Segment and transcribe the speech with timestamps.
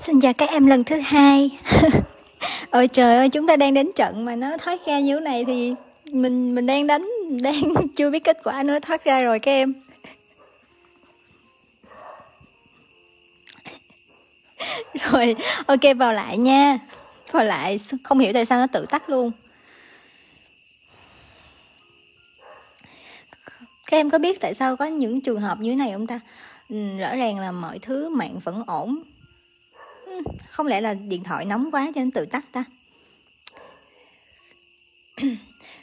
[0.00, 1.58] Xin chào các em lần thứ hai.
[2.70, 5.44] Ôi trời ơi, chúng ta đang đến trận mà nó thoát ra như thế này
[5.44, 5.74] thì
[6.12, 7.08] mình mình đang đánh,
[7.42, 7.62] đang
[7.96, 9.74] chưa biết kết quả nữa, thoát ra rồi các em.
[15.12, 15.36] Rồi,
[15.66, 16.78] ok, vào lại nha.
[17.32, 19.30] Vào lại, không hiểu tại sao nó tự tắt luôn.
[23.86, 26.20] Các em có biết tại sao có những trường hợp như thế này không ta?
[26.68, 29.02] Ừ, rõ ràng là mọi thứ mạng vẫn ổn
[30.48, 32.64] không lẽ là điện thoại nóng quá cho nên tự tắt ta?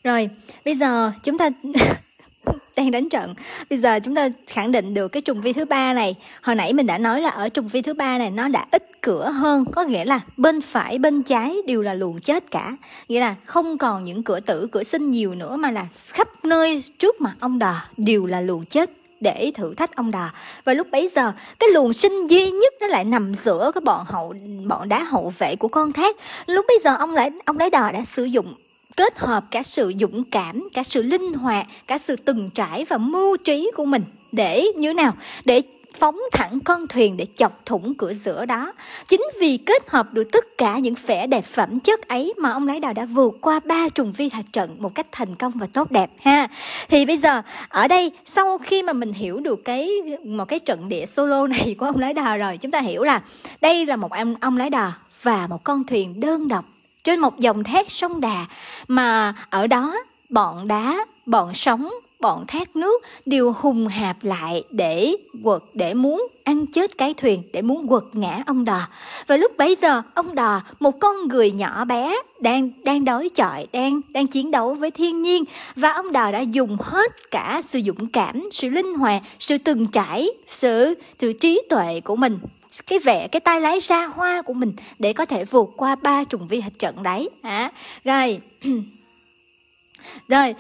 [0.04, 0.30] Rồi,
[0.66, 1.50] bây giờ chúng ta
[2.76, 3.34] đang đánh trận.
[3.70, 6.16] Bây giờ chúng ta khẳng định được cái trùng vi thứ ba này.
[6.42, 9.02] Hồi nãy mình đã nói là ở trùng vi thứ ba này nó đã ít
[9.02, 9.66] cửa hơn.
[9.72, 12.78] Có nghĩa là bên phải, bên trái đều là luồng chết cả.
[13.08, 16.84] Nghĩa là không còn những cửa tử, cửa sinh nhiều nữa mà là khắp nơi
[17.00, 20.30] trước mặt ông đò đều là luồng chết để thử thách ông đà.
[20.64, 24.06] Và lúc bấy giờ, cái luồng sinh duy nhất nó lại nằm giữa cái bọn
[24.08, 24.34] hậu,
[24.68, 26.16] bọn đá hậu vệ của con thác.
[26.46, 28.54] Lúc bấy giờ, ông lại, ông lấy đò đã sử dụng,
[28.98, 32.98] kết hợp cả sự dũng cảm, cả sự linh hoạt, cả sự từng trải và
[32.98, 34.04] mưu trí của mình.
[34.32, 35.14] Để như nào?
[35.46, 35.62] Để
[36.00, 38.74] phóng thẳng con thuyền để chọc thủng cửa giữa đó.
[39.08, 42.68] Chính vì kết hợp được tất cả những vẻ đẹp phẩm chất ấy mà ông
[42.68, 45.68] lái đò đã vượt qua ba trùng vi thạch trận một cách thành công và
[45.74, 46.48] tốt đẹp ha.
[46.90, 49.90] Thì bây giờ ở đây sau khi mà mình hiểu được cái
[50.26, 53.22] một cái trận địa solo này của ông lái đò rồi, chúng ta hiểu là
[53.62, 56.66] đây là một ông ông lái đò và một con thuyền đơn độc
[57.04, 58.46] trên một dòng thác sông Đà
[58.88, 59.96] mà ở đó
[60.30, 61.90] bọn đá, bọn sóng,
[62.20, 67.44] bọn thác nước đều hùng hạp lại để quật để muốn ăn chết cái thuyền
[67.54, 68.88] để muốn quật ngã ông đò.
[69.28, 73.68] Và lúc bấy giờ ông đò một con người nhỏ bé đang đang đối chọi
[73.72, 75.44] đang đang chiến đấu với thiên nhiên.
[75.76, 79.88] Và ông đò đã dùng hết cả sự dũng cảm sự linh hoạt sự từng
[79.88, 82.40] trải sự sự trí tuệ của mình
[82.88, 86.24] cái vẻ cái tay lái ra hoa của mình để có thể vượt qua ba
[86.24, 87.30] trùng vi hạch trận đấy.
[87.42, 87.72] À,
[88.04, 88.40] rồi
[90.28, 90.56] rồi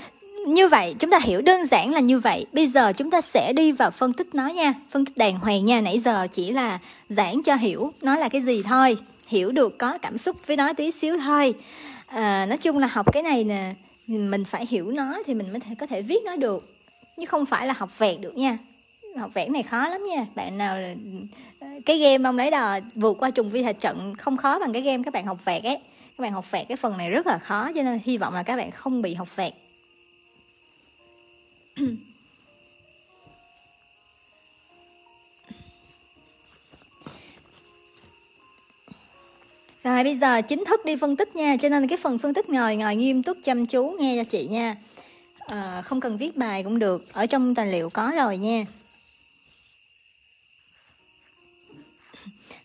[0.54, 2.46] như vậy chúng ta hiểu đơn giản là như vậy.
[2.54, 4.74] Bây giờ chúng ta sẽ đi vào phân tích nó nha.
[4.90, 5.82] Phân tích đàng hoàng nha.
[5.82, 8.98] Nãy giờ chỉ là giảng cho hiểu nó là cái gì thôi.
[9.28, 11.54] Hiểu được có cảm xúc với nó tí xíu thôi.
[12.08, 13.74] À, nói chung là học cái này nè
[14.08, 16.76] mình phải hiểu nó thì mình mới thể, có thể viết nó được.
[17.18, 18.58] Chứ không phải là học vẹt được nha.
[19.18, 20.26] Học vẽ này khó lắm nha.
[20.36, 20.78] Bạn nào
[21.86, 24.82] cái game ông lấy đò vượt qua trùng vi thạch trận không khó bằng cái
[24.82, 25.78] game các bạn học vẹt ấy.
[26.18, 28.44] Các bạn học vẹt cái phần này rất là khó cho nên hy vọng là
[28.44, 29.54] các bạn không bị học vẹt.
[39.84, 42.50] Rồi bây giờ chính thức đi phân tích nha Cho nên cái phần phân tích
[42.50, 44.76] ngồi ngồi nghiêm túc chăm chú nghe cho chị nha.
[45.38, 48.66] À, Không cần viết bài cũng được Ở trong tài liệu có rồi nha.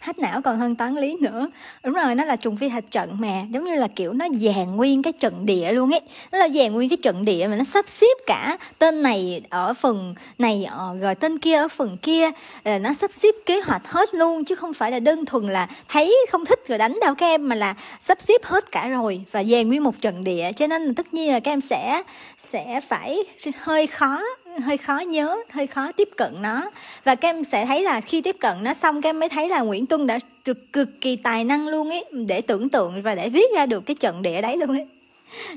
[0.02, 1.48] Hết não còn hơn toán lý nữa.
[1.84, 3.42] Đúng rồi, nó là trùng phi thạch trận mà.
[3.50, 6.00] Giống như là kiểu nó dàn nguyên cái trận địa luôn ấy.
[6.32, 9.74] Nó là dàn nguyên cái trận địa mà nó sắp xếp cả tên này ở
[9.74, 12.30] phần này ờ, rồi tên kia ở phần kia.
[12.64, 15.68] Là nó sắp xếp kế hoạch hết luôn, chứ không phải là đơn thuần là
[15.88, 19.24] thấy không thích rồi đánh đâu các em mà là sắp xếp hết cả rồi
[19.30, 20.52] và dàn nguyên một trận địa.
[20.56, 22.02] Cho nên là tất nhiên là các em sẽ
[22.38, 23.18] sẽ phải
[23.56, 24.22] hơi khó
[24.60, 26.70] hơi khó nhớ hơi khó tiếp cận nó.
[27.04, 29.48] Và các em sẽ thấy là khi tiếp cận nó xong các em mới thấy
[29.48, 33.14] là Nguyễn Tuân đã cực, cực kỳ tài năng luôn ấy để tưởng tượng và
[33.14, 34.86] để viết ra được cái trận địa đấy luôn ấy.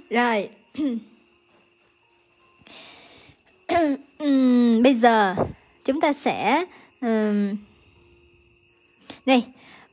[0.10, 0.50] Rồi.
[4.24, 5.36] Uhm, bây giờ
[5.86, 6.66] chúng ta sẽ
[7.02, 7.56] um,
[9.26, 9.44] này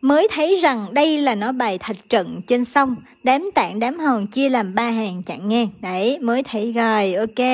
[0.00, 2.96] mới thấy rằng đây là nó bài thạch trận trên sông.
[3.22, 5.68] Đám tạng đám hòn chia làm ba hàng chặn ngang.
[5.80, 7.46] Đấy mới thấy rồi ok.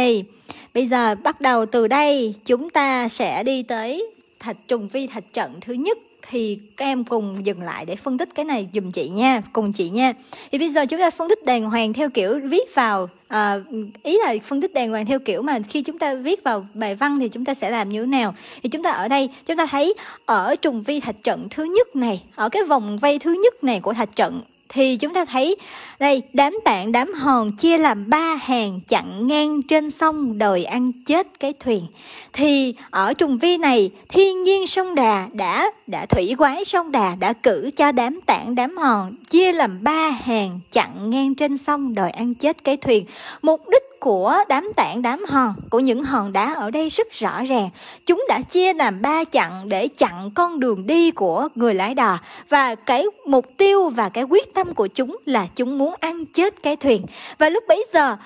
[0.74, 4.06] Bây giờ bắt đầu từ đây chúng ta sẽ đi tới
[4.38, 5.98] thạch trùng vi thạch trận thứ nhất.
[6.30, 9.72] Thì các em cùng dừng lại để phân tích cái này dùm chị nha cùng
[9.72, 10.12] chị nha.
[10.52, 13.60] Thì bây giờ chúng ta phân tích đàng hoàng theo kiểu viết vào à,
[14.02, 16.94] ý là phân tích đàng hoàng theo kiểu mà khi chúng ta viết vào bài
[16.94, 18.34] văn thì chúng ta sẽ làm như thế nào?
[18.62, 19.94] Thì chúng ta ở đây chúng ta thấy
[20.26, 23.80] ở trùng vi thạch trận thứ nhất này ở cái vòng vây thứ nhất này
[23.80, 25.56] của thạch trận thì chúng ta thấy,
[25.98, 30.92] đây, đám tạng, đám hòn chia làm ba hàng chặn ngang trên sông đời ăn
[31.06, 31.86] chết cái thuyền.
[32.32, 37.14] Thì ở trùng vi này, thiên nhiên sông đà đã đã thủy quái sông đà
[37.14, 41.94] đã cử cho đám tạng, đám hòn chia làm ba hàng chặn ngang trên sông
[41.94, 43.04] đời ăn chết cái thuyền.
[43.42, 47.44] Mục đích của đám tảng đám hòn, của những hòn đá ở đây rất rõ
[47.44, 47.70] ràng.
[48.06, 52.18] Chúng đã chia làm ba chặng để chặn con đường đi của người lái đò.
[52.48, 56.62] Và cái mục tiêu và cái quyết tâm của chúng là chúng muốn ăn chết
[56.62, 57.06] cái thuyền.
[57.38, 58.16] Và lúc bấy giờ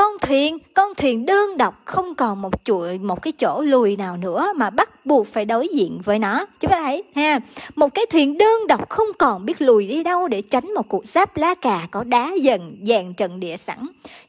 [0.00, 4.16] con thuyền con thuyền đơn độc không còn một chuỗi một cái chỗ lùi nào
[4.16, 6.46] nữa mà bắt buộc phải đối diện với nó.
[6.60, 7.40] Chúng ta thấy ha
[7.76, 11.06] một cái thuyền đơn độc không còn biết lùi đi đâu để tránh một cuộc
[11.06, 13.78] giáp lá cà có đá dần dàn trận địa sẵn.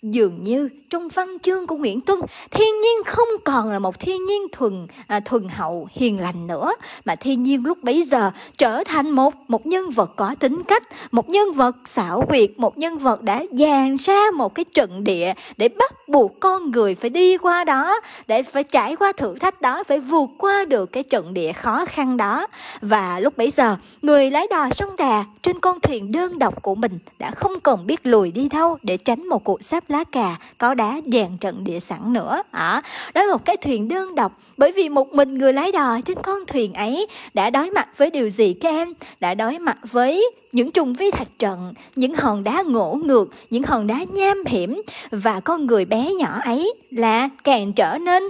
[0.01, 2.19] Dường như trong văn chương của Nguyễn Tuân
[2.51, 6.71] thiên nhiên không còn là một thiên nhiên thuần à, thuần hậu hiền lành nữa
[7.05, 10.83] mà thiên nhiên lúc bấy giờ trở thành một một nhân vật có tính cách
[11.11, 15.33] một nhân vật xảo quyệt một nhân vật đã dàn ra một cái trận địa
[15.61, 19.61] để bắt buộc con người phải đi qua đó để phải trải qua thử thách
[19.61, 22.47] đó phải vượt qua được cái trận địa khó khăn đó.
[22.81, 26.75] Và lúc bấy giờ người lái đò sông đà trên con thuyền đơn độc của
[26.75, 30.35] mình đã không còn biết lùi đi đâu để tránh một cuộc sáp lá cà
[30.57, 32.43] có đá dàn trận địa sẵn nữa.
[32.51, 32.81] À,
[33.13, 34.39] đó là một cái thuyền đơn độc.
[34.57, 38.09] Bởi vì một mình người lái đò trên con thuyền ấy đã đối mặt với
[38.09, 38.93] điều gì các em?
[39.19, 43.63] Đã đối mặt với những trùng vi thạch trận, những hòn đá ngỗ ngược, những
[43.63, 44.81] hòn đá nham hiểm
[45.11, 48.23] và con người bé nhỏ ấy là càng trở nên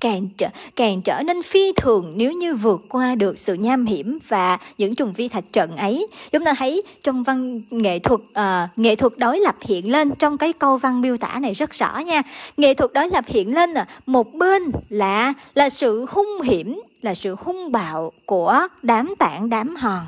[0.00, 4.18] càng trở càng trở nên phi thường nếu như vượt qua được sự nham hiểm
[4.28, 6.06] và những trùng vi thạch trận ấy.
[6.32, 10.38] Chúng ta thấy trong văn nghệ thuật uh, nghệ thuật đối lập hiện lên trong
[10.38, 12.22] cái câu văn miêu tả này rất rõ nha.
[12.56, 17.14] Nghệ thuật đối lập hiện lên à, một bên là là sự hung hiểm là
[17.14, 20.06] sự hung bạo của đám tảng đám hòn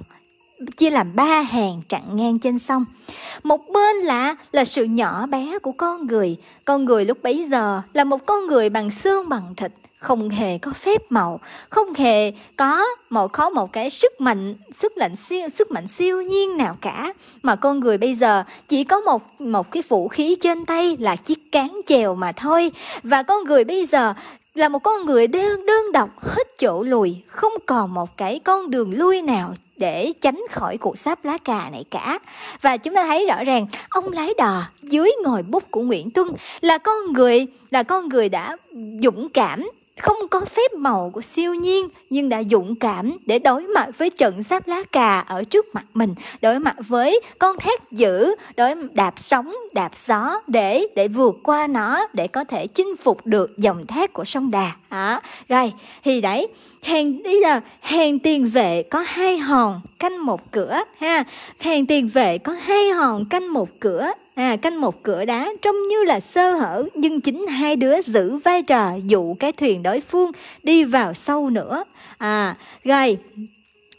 [0.77, 2.85] chia làm ba hàng chặn ngang trên sông.
[3.43, 6.37] Một bên là là sự nhỏ bé của con người.
[6.65, 10.59] Con người lúc bấy giờ là một con người bằng xương bằng thịt, không hề
[10.59, 11.41] có phép màu,
[11.71, 16.23] không hề có một có một cái sức mạnh, sức lạnh siêu, sức mạnh siêu
[16.23, 17.13] nhiên nào cả.
[17.43, 21.17] Mà con người bây giờ chỉ có một một cái vũ khí trên tay là
[21.17, 22.73] chiếc cán chèo mà thôi.
[23.03, 24.15] Và con người bây giờ
[24.55, 28.71] là một con người đơn đơn độc, hết chỗ lùi, không còn một cái con
[28.71, 32.19] đường lui nào để tránh khỏi cuộc sáp lá cà này cả.
[32.61, 36.29] Và chúng ta thấy rõ ràng, ông lái đò dưới ngòi bút của Nguyễn Tuân
[36.61, 38.57] là con người, là con người đã
[39.03, 43.63] dũng cảm không có phép màu của siêu nhiên nhưng đã dũng cảm để đối
[43.63, 46.15] mặt với trận sáp lá cà ở trước mặt mình.
[46.43, 51.67] Đối mặt với con thét dữ đối đạp sóng đạp gió để để vượt qua
[51.67, 54.73] nó để có thể chinh phục được dòng thác của sông đà.
[54.89, 55.73] À, rồi
[56.05, 56.49] thì đấy
[56.83, 61.25] hàng bây giờ hàng tiền vệ có hai hòn canh một cửa ha.
[61.61, 65.89] Hàng tiền vệ có hai hòn canh một cửa à, canh một cửa đá trông
[65.89, 70.01] như là sơ hở nhưng chính hai đứa giữ vai trò dụ cái thuyền đối
[70.01, 70.31] phương
[70.63, 71.85] đi vào sâu nữa.
[72.19, 73.19] À rồi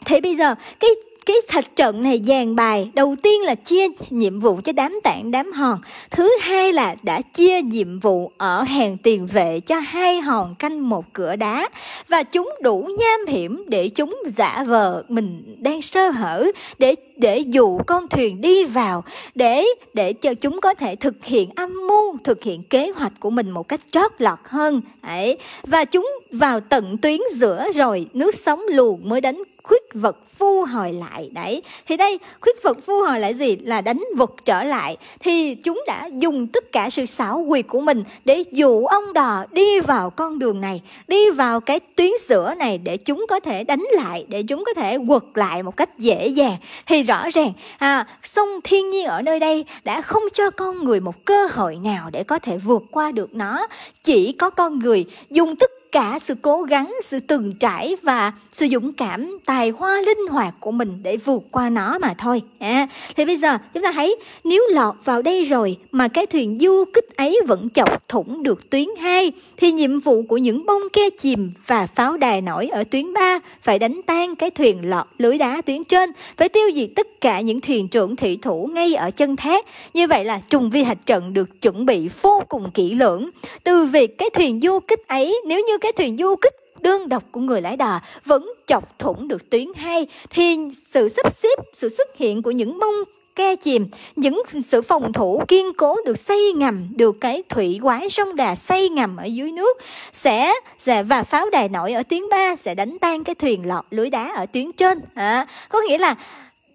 [0.04, 0.90] thế bây giờ cái
[1.26, 5.30] cái thạch trận này dàn bài đầu tiên là chia nhiệm vụ cho đám tạng
[5.30, 5.80] đám hòn.
[6.10, 10.88] Thứ hai là đã chia nhiệm vụ ở hàng tiền vệ cho hai hòn canh
[10.88, 11.68] một cửa đá.
[12.08, 16.46] Và chúng đủ nham hiểm để chúng giả vờ mình đang sơ hở
[16.78, 19.04] để để dụ con thuyền đi vào,
[19.34, 19.64] để
[19.94, 23.50] để cho chúng có thể thực hiện âm mưu, thực hiện kế hoạch của mình
[23.50, 24.82] một cách trót lọt hơn.
[25.02, 30.16] Ấy, và chúng vào tận tuyến giữa rồi nước sóng luồn mới đánh khuyết vật
[30.38, 31.30] phu hồi lại.
[31.32, 33.56] Đấy thì đây khuyết vật phu hồi lại gì?
[33.56, 34.96] Là đánh vật trở lại.
[35.20, 39.44] Thì chúng đã dùng tất cả sự xảo quyệt của mình để dụ ông đò
[39.50, 43.64] đi vào con đường này đi vào cái tuyến giữa này để chúng có thể
[43.64, 46.56] đánh lại để chúng có thể quật lại một cách dễ dàng.
[46.86, 51.00] Thì rõ ràng à, sông thiên nhiên ở nơi đây đã không cho con người
[51.00, 53.66] một cơ hội nào để có thể vượt qua được nó.
[54.02, 58.66] Chỉ có con người dùng tất cả sự cố gắng, sự từng trải và sự
[58.72, 62.42] dũng cảm, tài hoa linh hoạt của mình để vượt qua nó mà thôi.
[62.58, 62.86] À,
[63.16, 66.84] thì bây giờ chúng ta thấy nếu lọt vào đây rồi mà cái thuyền du
[66.94, 71.10] kích ấy vẫn chọc thủng được tuyến 2 thì nhiệm vụ của những bông ke
[71.10, 75.38] chìm và pháo đài nổi ở tuyến 3 phải đánh tan cái thuyền lọt lưới
[75.38, 79.10] đá tuyến trên, phải tiêu diệt tất cả những thuyền trưởng thủy thủ ngay ở
[79.10, 79.66] chân thác.
[79.94, 83.30] Như vậy là trùng vi hạch trận được chuẩn bị vô cùng kỹ lưỡng.
[83.64, 87.22] Từ việc cái thuyền du kích ấy nếu như cái thuyền du kích đơn độc
[87.32, 90.58] của người lái đò vẫn chọc thủng được tuyến hai thì
[90.90, 92.94] sự sắp xếp, sự xuất hiện của những bông
[93.36, 98.10] ke chìm những sự phòng thủ kiên cố được xây ngầm được cái thủy quái
[98.10, 99.78] sông đà xây ngầm ở dưới nước
[100.12, 103.84] sẽ, sẽ và pháo đài nổi ở tuyến 3 sẽ đánh tan cái thuyền lọt
[103.90, 105.00] lưới đá ở tuyến trên.
[105.14, 106.14] À, có nghĩa là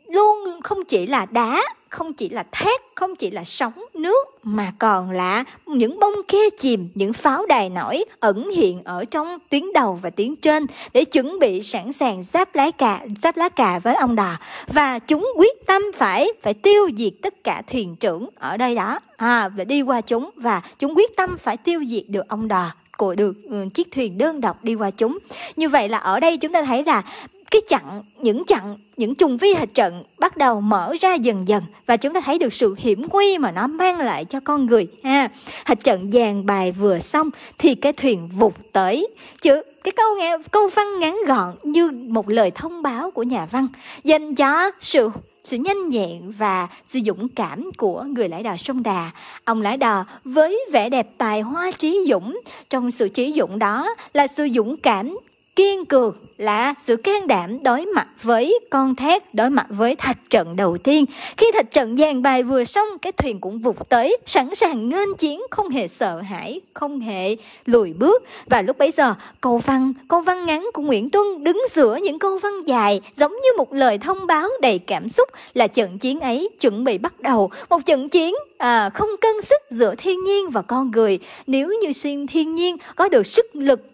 [0.07, 4.73] luôn không chỉ là đá không chỉ là thác không chỉ là sóng nước mà
[4.79, 9.63] còn là những bông khe chìm những pháo đài nổi ẩn hiện ở trong tuyến
[9.73, 13.79] đầu và tuyến trên để chuẩn bị sẵn sàng giáp lá cà giáp lá cà
[13.79, 14.37] với ông đò.
[14.67, 18.99] Và chúng quyết tâm phải phải tiêu diệt tất cả thuyền trưởng ở đây đó.
[19.17, 22.71] À, và đi qua chúng và chúng quyết tâm phải tiêu diệt được ông đò
[22.97, 25.17] của được ừ, chiếc thuyền đơn độc đi qua chúng.
[25.55, 27.03] Như vậy là ở đây chúng ta thấy là
[27.51, 31.63] cái chặng những chặng những trùng vi hạch trận bắt đầu mở ra dần dần.
[31.85, 34.87] Và chúng ta thấy được sự hiểm nguy mà nó mang lại cho con người
[35.03, 35.29] ha.
[35.65, 39.07] Hạch trận dàn bài vừa xong thì cái thuyền vụt tới.
[39.41, 43.45] Chứ cái câu nghe câu văn ngắn gọn như một lời thông báo của nhà
[43.45, 43.67] văn
[44.03, 45.09] dành cho sự
[45.43, 49.11] sự nhanh nhẹn và sự dũng cảm của người lái đò sông Đà.
[49.45, 53.95] Ông lái đò với vẻ đẹp tài hoa trí dũng, trong sự trí dũng đó
[54.13, 55.17] là sự dũng cảm
[55.55, 60.17] kiên cường là sự can đảm đối mặt với con thét, đối mặt với thạch
[60.29, 61.05] trận đầu tiên.
[61.37, 65.15] Khi thạch trận dàn bài vừa xong, cái thuyền cũng vụt tới, sẵn sàng nghênh
[65.17, 68.23] chiến, không hề sợ hãi, không hề lùi bước.
[68.45, 72.19] Và lúc bấy giờ, câu văn, câu văn ngắn của Nguyễn Tuân đứng giữa những
[72.19, 76.19] câu văn dài, giống như một lời thông báo đầy cảm xúc là trận chiến
[76.19, 77.51] ấy chuẩn bị bắt đầu.
[77.69, 81.19] Một trận chiến à, không cân sức giữa thiên nhiên và con người.
[81.47, 83.90] Nếu như xuyên thiên nhiên có được sức lực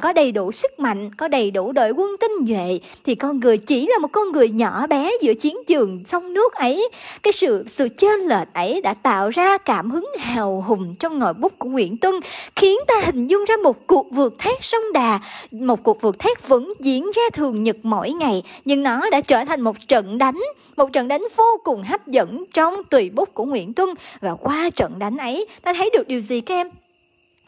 [0.00, 3.58] có đầy đủ sức mạnh, có đầy đủ đội quân tinh nhuệ thì con người
[3.58, 6.88] chỉ là một con người nhỏ bé giữa chiến trường sông nước ấy.
[7.22, 11.34] Cái sự sự chênh lệch ấy đã tạo ra cảm hứng hào hùng trong ngòi
[11.34, 12.14] bút của Nguyễn Tuân,
[12.56, 15.20] khiến ta hình dung ra một cuộc vượt thác sông Đà,
[15.50, 19.44] một cuộc vượt thác vẫn diễn ra thường nhật mỗi ngày, nhưng nó đã trở
[19.44, 20.40] thành một trận đánh,
[20.76, 23.88] một trận đánh vô cùng hấp dẫn trong tùy bút của Nguyễn Tuân
[24.20, 26.70] và qua trận đánh ấy ta thấy được điều gì các em?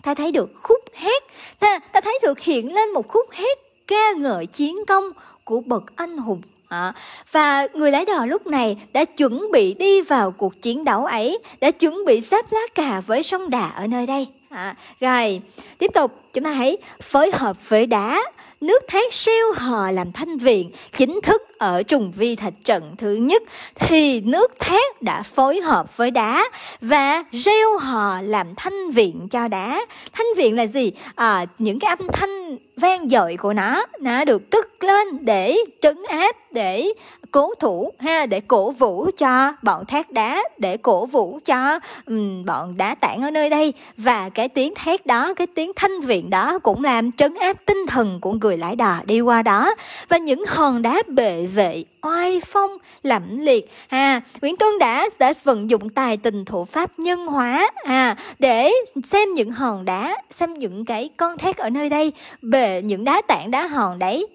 [0.04, 1.22] Ta thấy được khúc hát.
[1.58, 5.04] Ta, ta thấy được hiện lên một khúc hát ca ngợi chiến công
[5.44, 6.42] của bậc anh hùng.
[6.68, 6.92] À,
[7.32, 11.38] và người lái đò lúc này đã chuẩn bị đi vào cuộc chiến đấu ấy,
[11.60, 14.26] đã chuẩn bị xếp lá cà với sông Đà ở nơi đây.
[14.50, 15.40] À, rồi,
[15.78, 18.22] tiếp tục chúng ta hãy phối hợp với đá
[18.64, 23.14] nước thác siêu hò làm thanh viện chính thức ở trùng vi thạch trận thứ
[23.14, 23.42] nhất
[23.74, 26.44] thì nước thác đã phối hợp với đá
[26.80, 29.86] và reo hò làm thanh viện cho đá.
[30.12, 30.92] Thanh viện là gì?
[31.14, 35.96] À, những cái âm thanh vang dội của nó nó được cất lên để trấn
[36.08, 36.92] áp để
[37.30, 42.44] cố thủ ha để cổ vũ cho bọn thác đá để cổ vũ cho um,
[42.44, 43.72] bọn đá tảng ở nơi đây.
[43.96, 47.86] Và cái tiếng thét đó cái tiếng thanh viện đó cũng làm trấn áp tinh
[47.88, 49.74] thần của người lái đò đi qua đó.
[50.08, 52.70] Và những hòn đá bệ vệ oai phong,
[53.02, 53.70] lẫm liệt.
[53.88, 58.72] Ha Nguyễn Tuân đã đã vận dụng tài tình thủ pháp nhân hóa à để
[59.04, 63.22] xem những hòn đá, xem những cái con thét ở nơi đây, bề những đá
[63.28, 64.26] tảng, đá hòn đấy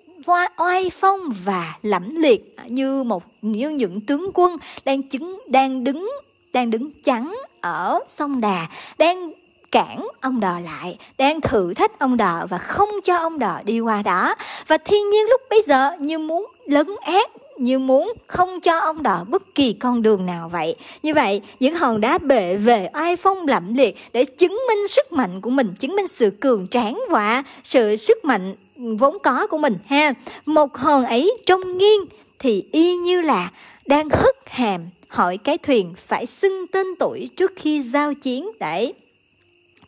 [0.58, 5.84] oai phong và lẫm liệt à, như một, như những tướng quân đang chứng, đang
[5.84, 6.12] đứng
[6.54, 9.32] đang đứng chắn ở sông Đà, đang
[9.72, 13.80] cản ông đò lại, đang thử thách ông đò và không cho ông đò đi
[13.80, 14.36] qua đó.
[14.68, 19.04] Và thiên nhiên lúc bây giờ như muốn lấn át như muốn không cho ông
[19.04, 20.76] đỏ bất kỳ con đường nào vậy.
[21.04, 25.12] Như vậy, những hòn đá bệ về ai phong lẫm liệt để chứng minh sức
[25.12, 29.58] mạnh của mình, chứng minh sự cường tráng và sự sức mạnh vốn có của
[29.58, 30.14] mình ha.
[30.46, 32.02] Một hòn ấy trông nghiêng
[32.40, 33.52] thì y như là
[33.86, 38.94] đang hất hàm hỏi cái thuyền phải xưng tên tuổi trước khi giao chiến đấy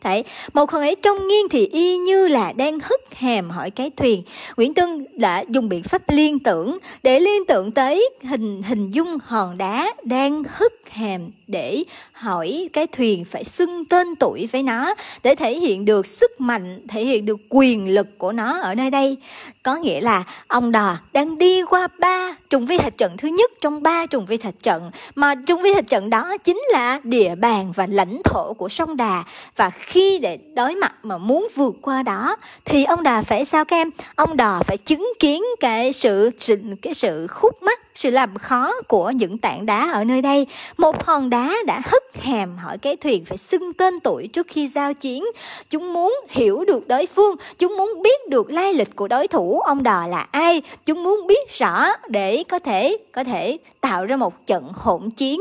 [0.02, 3.90] Thấy, một hòn ấy trông nghiêng thì y như là đang hất hàm hỏi cái
[3.90, 4.22] thuyền.
[4.56, 9.18] Nguyễn Tuân đã dùng biện pháp liên tưởng để liên tưởng tới hình hình dung
[9.24, 14.94] hòn đá đang hất hàm để hỏi cái thuyền phải xưng tên tuổi với nó
[15.22, 18.90] để thể hiện được sức mạnh, thể hiện được quyền lực của nó ở nơi
[18.90, 19.16] đây.
[19.62, 23.50] Có nghĩa là ông đò đang đi qua ba trùng vi thạch trận thứ nhất
[23.60, 27.34] trong ba trùng vi thạch trận mà trùng vi thạch trận đó chính là địa
[27.34, 29.24] bàn và lãnh thổ của sông Đà
[29.56, 33.64] và khi để đối mặt mà muốn vượt qua đó thì ông Đà phải sao
[33.64, 33.90] các em?
[34.14, 36.30] Ông Đò phải chứng kiến cái sự,
[36.82, 40.46] cái sự khúc mắc sự làm khó của những tảng đá ở nơi đây.
[40.76, 44.68] Một hòn đá đã hất hàm hỏi cái thuyền phải xưng tên tuổi trước khi
[44.68, 45.24] giao chiến.
[45.70, 49.51] Chúng muốn hiểu được đối phương, chúng muốn biết được lai lịch của đối thủ
[49.60, 54.16] ông đò là ai, chúng muốn biết rõ để có thể có thể tạo ra
[54.16, 55.40] một trận hỗn chiến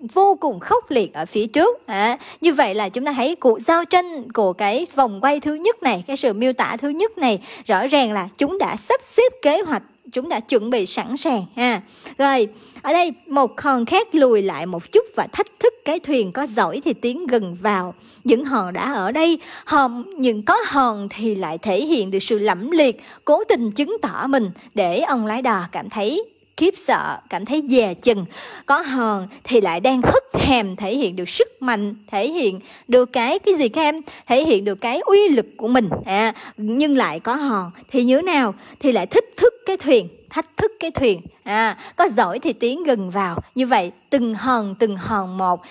[0.00, 1.86] vô cùng khốc liệt ở phía trước.
[1.86, 5.54] À, như vậy là chúng ta thấy cuộc giao tranh của cái vòng quay thứ
[5.54, 9.00] nhất này cái sự miêu tả thứ nhất này rõ ràng là chúng đã sắp
[9.04, 11.82] xếp kế hoạch chúng đã chuẩn bị sẵn sàng, ha.
[12.18, 12.48] Rồi,
[12.82, 16.46] ở đây một hòn khác lùi lại một chút và thách thức cái thuyền có
[16.46, 17.94] giỏi thì tiến gần vào.
[18.24, 22.38] Những hòn đã ở đây, hòn, những có hòn thì lại thể hiện được sự
[22.38, 26.24] lẫm liệt, cố tình chứng tỏ mình để ông lái đò cảm thấy
[26.60, 28.24] khiếp sợ, cảm thấy dè chừng.
[28.66, 33.12] Có hờn thì lại đang hất hàm thể hiện được sức mạnh, thể hiện được
[33.12, 34.00] cái cái gì các em?
[34.26, 35.88] Thể hiện được cái uy lực của mình.
[36.04, 38.54] À, nhưng lại có hòn thì như thế nào?
[38.80, 41.20] Thì lại thích thức cái thuyền, thách thức cái thuyền.
[41.42, 43.36] À, có giỏi thì tiến gần vào.
[43.54, 45.62] Như vậy từng hòn từng hòn một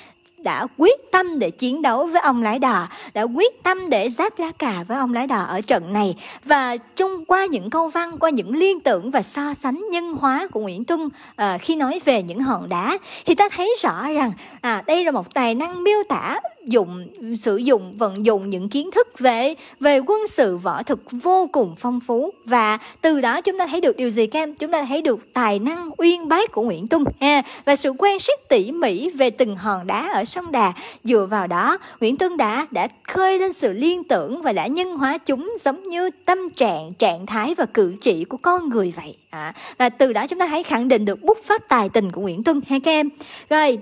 [0.44, 4.40] đã quyết tâm để chiến đấu với ông lái đò đã quyết tâm để giáp
[4.40, 6.16] lá cà với ông lái đò ở trận này.
[6.46, 10.48] Và chung qua những câu văn qua những liên tưởng và so sánh nhân hóa
[10.52, 14.32] của Nguyễn Tuân à, khi nói về những hòn đá thì ta thấy rõ rằng
[14.62, 17.08] à, đây là một tài năng miêu tả dụng
[17.40, 21.76] sử dụng vận dụng những kiến thức về về quân sự võ thực vô cùng
[21.78, 22.34] phong phú.
[22.46, 24.54] Và từ đó chúng ta thấy được điều gì các em?
[24.54, 27.42] Chúng ta thấy được tài năng uyên bác của Nguyễn Tuân ha?
[27.66, 30.74] Và sự quan sát tỉ mỉ về từng hòn đá ở sông Đà.
[31.04, 34.98] Dựa vào đó Nguyễn Tuân đã đã khơi lên sự liên tưởng và đã nhân
[34.98, 39.18] hóa chúng giống như tâm trạng trạng thái và cử chỉ của con người vậy.
[39.30, 42.22] À, và từ đó chúng ta hãy khẳng định được bút pháp tài tình của
[42.22, 43.10] Nguyễn Tuân ha các em.
[43.50, 43.78] Rồi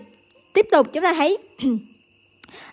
[0.54, 1.38] tiếp tục chúng ta thấy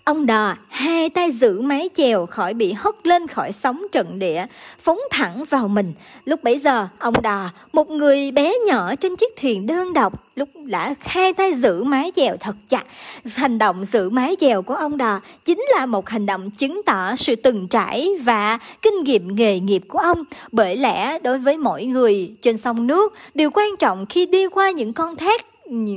[0.04, 4.46] Ông đò hai tay giữ mái chèo khỏi bị hất lên khỏi sóng trận địa,
[4.80, 5.92] phóng thẳng vào mình.
[6.24, 10.48] Lúc bấy giờ, ông đò, một người bé nhỏ trên chiếc thuyền đơn độc, lúc
[10.64, 12.84] đã hai tay giữ mái chèo thật chặt.
[13.24, 17.16] Hành động giữ mái chèo của ông đò chính là một hành động chứng tỏ
[17.16, 20.22] sự từng trải và kinh nghiệm nghề nghiệp của ông.
[20.52, 24.70] Bởi lẽ đối với mỗi người trên sông nước, điều quan trọng khi đi qua
[24.70, 25.53] những con thác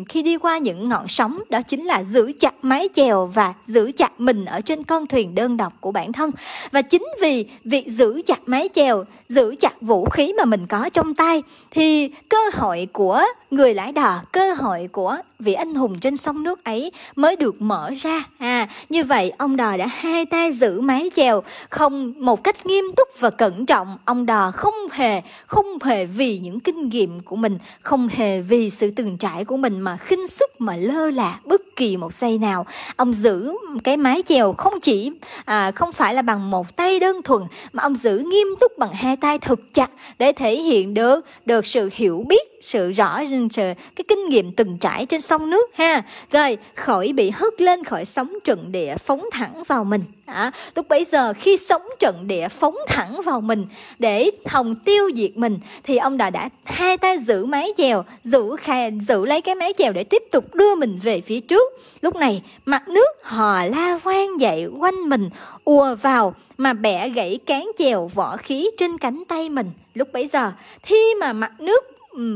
[0.09, 3.91] khi đi qua những ngọn sóng, đó chính là giữ chặt mái chèo và giữ
[3.97, 6.31] chặt mình ở trên con thuyền đơn độc của bản thân.
[6.71, 10.89] Và chính vì việc giữ chặt mái chèo, giữ chặt vũ khí mà mình có
[10.93, 15.99] trong tay, thì cơ hội của người lái đò, cơ hội của vị anh hùng
[15.99, 18.23] trên sông nước ấy mới được mở ra.
[18.37, 22.85] À như vậy, ông đò đã hai tay giữ mái chèo, không một cách nghiêm
[22.95, 23.97] túc và cẩn trọng.
[24.05, 28.69] Ông đò không hề không hề vì những kinh nghiệm của mình, không hề vì
[28.69, 32.37] sự từng trải của mình mà khinh suất mà lơ là bất kỳ một giây
[32.37, 32.65] nào.
[32.95, 33.51] Ông giữ
[33.83, 35.11] cái mái chèo không chỉ
[35.45, 37.41] à, không phải là bằng một tay đơn thuần
[37.73, 41.65] mà ông giữ nghiêm túc bằng hai tay thực chặt để thể hiện được được
[41.65, 46.03] sự hiểu biết sự rõ sự cái kinh nghiệm từng trải trên sông nước ha.
[46.31, 50.03] Rồi khỏi bị hất lên khỏi sóng trận địa phóng thẳng vào mình.
[50.25, 53.65] À, lúc bấy giờ khi sóng trận địa phóng thẳng vào mình
[53.99, 58.55] để hồng tiêu diệt mình thì ông đã đã hai tay giữ mái chèo giữ
[58.59, 61.66] khai, giữ lấy cái mái chèo để tiếp tục đưa mình về phía trước
[62.01, 65.29] lúc này, mặt nước hò la vang dậy quanh mình,
[65.63, 69.71] ùa vào mà bẻ gãy cán chèo vỏ khí trên cánh tay mình.
[69.93, 70.51] Lúc bấy giờ
[70.83, 71.83] khi mà mặt nước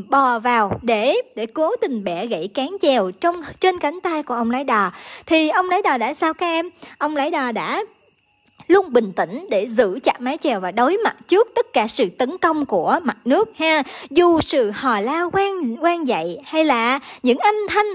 [0.10, 4.34] bò vào để để cố tình bẻ gãy cán chèo trong, trên cánh tay của
[4.34, 4.91] ông lái đò,
[5.26, 6.70] thì ông lái đò đã sao các em?
[6.98, 7.84] Ông lái đò đã
[8.67, 12.10] luôn bình tĩnh để giữ chặt mái chèo và đối mặt trước tất cả sự
[12.10, 13.84] tấn công của mặt nước ha.
[14.10, 17.86] Dù sự hò la quan quan dậy hay là những âm thanh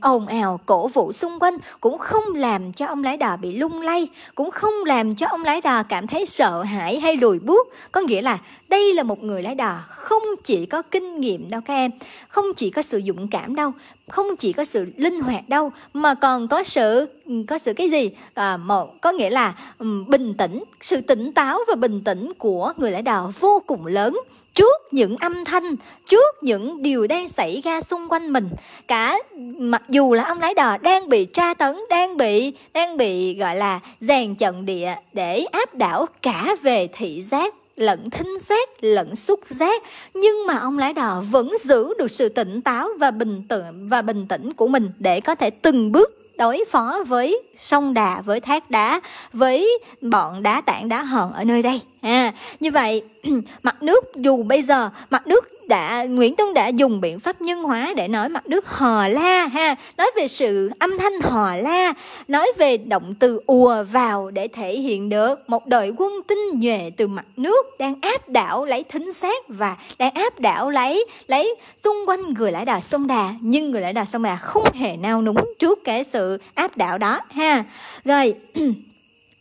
[0.00, 3.80] ồn ào cổ vũ xung quanh cũng không làm cho ông lái đò bị lung
[3.80, 7.68] lay cũng không làm cho ông lái đò cảm thấy sợ hãi hay lùi bước.
[7.92, 8.38] Có nghĩa là
[8.68, 11.90] đây là một người lái đò không chỉ có kinh nghiệm đâu các em
[12.28, 13.72] không chỉ có sự dũng cảm đâu
[14.08, 17.06] không chỉ có sự linh hoạt đâu mà còn có sự
[17.48, 18.10] có sự cái gì?
[18.34, 22.72] À, một có nghĩa là um, bình tĩnh sự tỉnh táo và bình tĩnh của
[22.76, 24.20] người lái đò vô cùng lớn
[24.54, 25.76] trước những âm thanh,
[26.10, 28.48] trước những điều đang xảy ra xung quanh mình,
[28.88, 29.18] cả
[29.58, 33.56] mặc dù là ông lái đò đang bị tra tấn, đang bị đang bị, gọi
[33.56, 39.16] là, dàn trận địa để áp đảo cả về thị giác lẫn thính giác, lẫn
[39.16, 39.82] xúc giác.
[40.14, 44.02] Nhưng mà ông lái đò vẫn giữ được sự tỉnh táo và bình tĩnh và
[44.02, 48.40] bình tĩnh của mình để có thể từng bước đối phó với sông đà, với
[48.40, 49.00] thác đá,
[49.32, 53.02] với bọn đá tảng đá hòn ở nơi đây à như vậy,
[53.62, 57.62] mặt nước dù bây giờ, mặt nước đã, Nguyễn Tuân đã dùng biện pháp nhân
[57.62, 61.94] hóa để nói mặt nước hò la ha, nói về sự âm thanh hò la,
[62.28, 66.90] nói về động từ ùa vào để thể hiện được một đội quân tinh nhuệ
[66.96, 71.54] từ mặt nước đang áp đảo lấy thính xác và đang áp đảo lấy lấy
[71.84, 73.34] xung quanh người lái đò sông Đà.
[73.40, 76.98] Nhưng người lái đò sông Đà không hề nao núng trước cái sự áp đảo
[76.98, 77.64] đó ha.
[78.04, 78.34] Rồi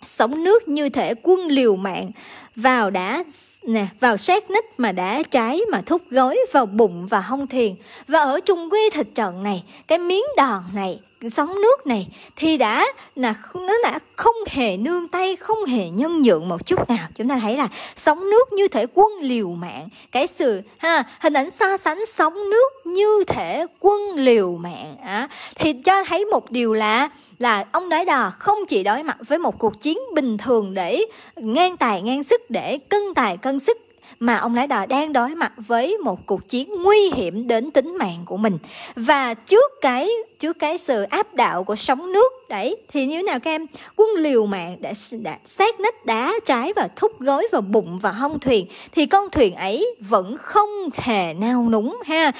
[0.05, 2.11] sống nước như thể quân liều mạng
[2.57, 3.23] vào đã,
[3.63, 7.75] nè, vào sát nít mà đã trái mà thúc gối vào bụng và hông thuyền
[8.07, 10.99] và ở trung quy thịt trận này, cái miếng đòn này
[11.29, 16.21] sóng nước này thì đã là nó đã không hề nương tay không hề nhân
[16.21, 17.07] nhượng một chút nào.
[17.15, 19.89] Chúng ta thấy là sóng nước như thể quân liều mạng.
[20.11, 25.27] Cái sự ha hình ảnh so sánh sóng nước như thể quân liều mạng à,
[25.55, 29.37] thì cho thấy một điều là là ông đái đò không chỉ đối mặt với
[29.37, 33.77] một cuộc chiến bình thường để ngang tài ngang sức để cân tài cân sức
[34.19, 37.97] mà ông lái đò đang đối mặt với một cuộc chiến nguy hiểm đến tính
[37.97, 38.57] mạng của mình.
[38.95, 42.75] Và trước cái trước cái sự áp đạo của sóng nước đấy.
[42.93, 43.65] Thì như thế nào các em?
[43.95, 48.11] Quân liều mạng đã đã sát nách đá trái và thúc gối vào bụng và
[48.11, 48.65] hông thuyền.
[48.91, 52.31] Thì con thuyền ấy vẫn không hề nao núng ha.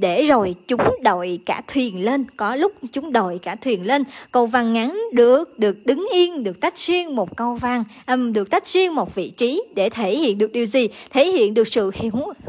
[0.00, 2.24] Để rồi chúng đội cả thuyền lên.
[2.36, 4.04] Có lúc chúng đội cả thuyền lên.
[4.32, 8.50] Câu văn ngắn được được đứng yên được tách riêng một câu văn um, được
[8.50, 10.88] tách riêng một vị trí để thể hiện được điều gì?
[11.10, 11.90] Thể hiện được sự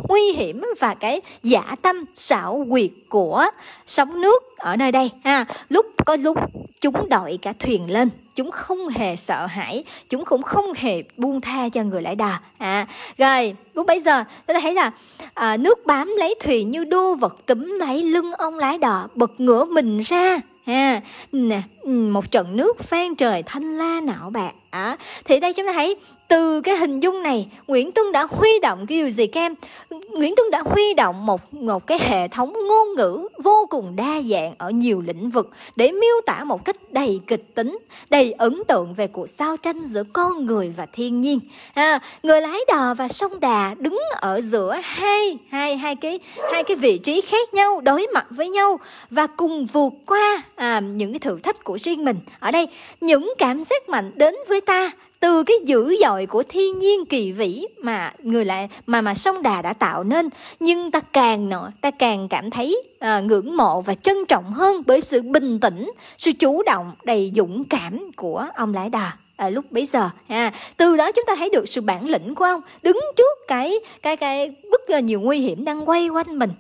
[0.07, 3.45] nguy hiểm và cái giả tâm xảo quyệt của
[3.87, 5.45] sóng nước ở nơi đây ha.
[5.69, 6.37] Lúc có lúc
[6.81, 11.41] chúng đội cả thuyền lên chúng không hề sợ hãi chúng cũng không hề buông
[11.41, 14.91] tha cho người lái đò à rồi lúc bấy giờ chúng ta thấy là
[15.33, 19.39] à, nước bám lấy thuyền như đô vật túm lấy lưng ông lái đò bật
[19.39, 24.51] ngửa mình ra ha nè một trận nước phan trời thanh la não bạc.
[24.69, 25.95] À, thì đây chúng ta thấy
[26.27, 29.55] từ cái hình dung này Nguyễn Tuân đã huy động cái điều gì kem
[29.89, 34.21] Nguyễn Tuân đã huy động một một cái hệ thống ngôn ngữ vô cùng đa
[34.21, 37.77] dạng ở nhiều lĩnh vực để miêu tả một cách đầy kịch tính
[38.09, 41.39] đầy ấn tượng về cuộc giao tranh giữa con người và thiên nhiên.
[41.73, 46.19] À, người lái đò và sông đà đứng ở giữa hai hai hai cái
[46.51, 50.79] hai cái vị trí khác nhau đối mặt với nhau và cùng vượt qua à,
[50.79, 52.17] những cái thử thách của riêng mình.
[52.39, 52.67] Ở đây
[53.01, 57.31] những cảm giác mạnh đến với ta từ cái dữ dội của thiên nhiên kỳ
[57.31, 60.29] vĩ mà người lại mà mà sông đà đã tạo nên.
[60.59, 64.83] Nhưng ta càng nọ ta càng cảm thấy à, ngưỡng mộ và trân trọng hơn
[64.85, 69.49] bởi sự bình tĩnh sự chủ động đầy dũng cảm của ông lái đò à,
[69.49, 72.61] lúc bấy giờ à, từ đó chúng ta thấy được sự bản lĩnh của ông
[72.81, 76.51] đứng trước cái cái cái bất ờ, nhiều nguy hiểm đang quay quanh mình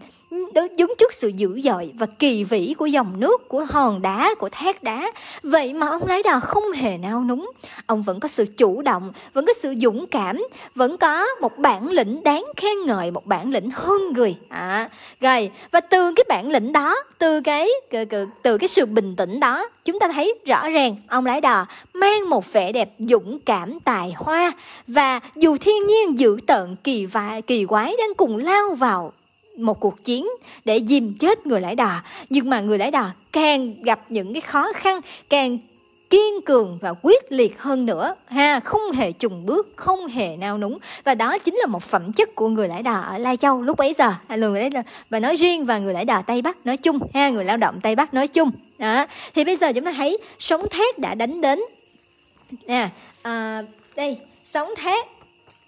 [0.77, 4.49] đứng trước sự dữ dội và kỳ vĩ của dòng nước, của hòn đá, của
[4.51, 5.11] thác đá.
[5.43, 7.51] Vậy mà ông lái đò không hề nao núng.
[7.85, 11.89] Ông vẫn có sự chủ động, vẫn có sự dũng cảm, vẫn có một bản
[11.89, 14.35] lĩnh đáng khen ngợi, một bản lĩnh hơn người.
[14.49, 14.89] À,
[15.21, 17.69] rồi, và từ cái bản lĩnh đó, từ cái
[18.43, 22.29] từ cái sự bình tĩnh đó, chúng ta thấy rõ ràng ông lái đò mang
[22.29, 24.51] một vẻ đẹp dũng cảm tài hoa
[24.87, 29.13] và dù thiên nhiên dữ tợn kỳ vài kỳ quái đang cùng lao vào
[29.57, 30.27] một cuộc chiến
[30.65, 34.41] để dìm chết người lãi đò nhưng mà người lãi đò càng gặp những cái
[34.41, 35.57] khó khăn càng
[36.09, 40.57] kiên cường và quyết liệt hơn nữa ha không hề trùng bước không hề nao
[40.57, 40.79] núng.
[41.03, 43.77] Và đó chính là một phẩm chất của người lãi đò ở lai châu lúc
[43.77, 44.13] bấy giờ.
[44.27, 46.99] À, người lãi đà và nói riêng và người lãi đò tây bắc nói chung
[47.13, 48.51] ha người lao động tây bắc nói chung.
[48.77, 51.59] Đó thì bây giờ chúng ta thấy sóng thét đã đánh đến
[52.67, 52.89] nè
[53.21, 53.63] à,
[53.95, 55.05] đây sóng thét.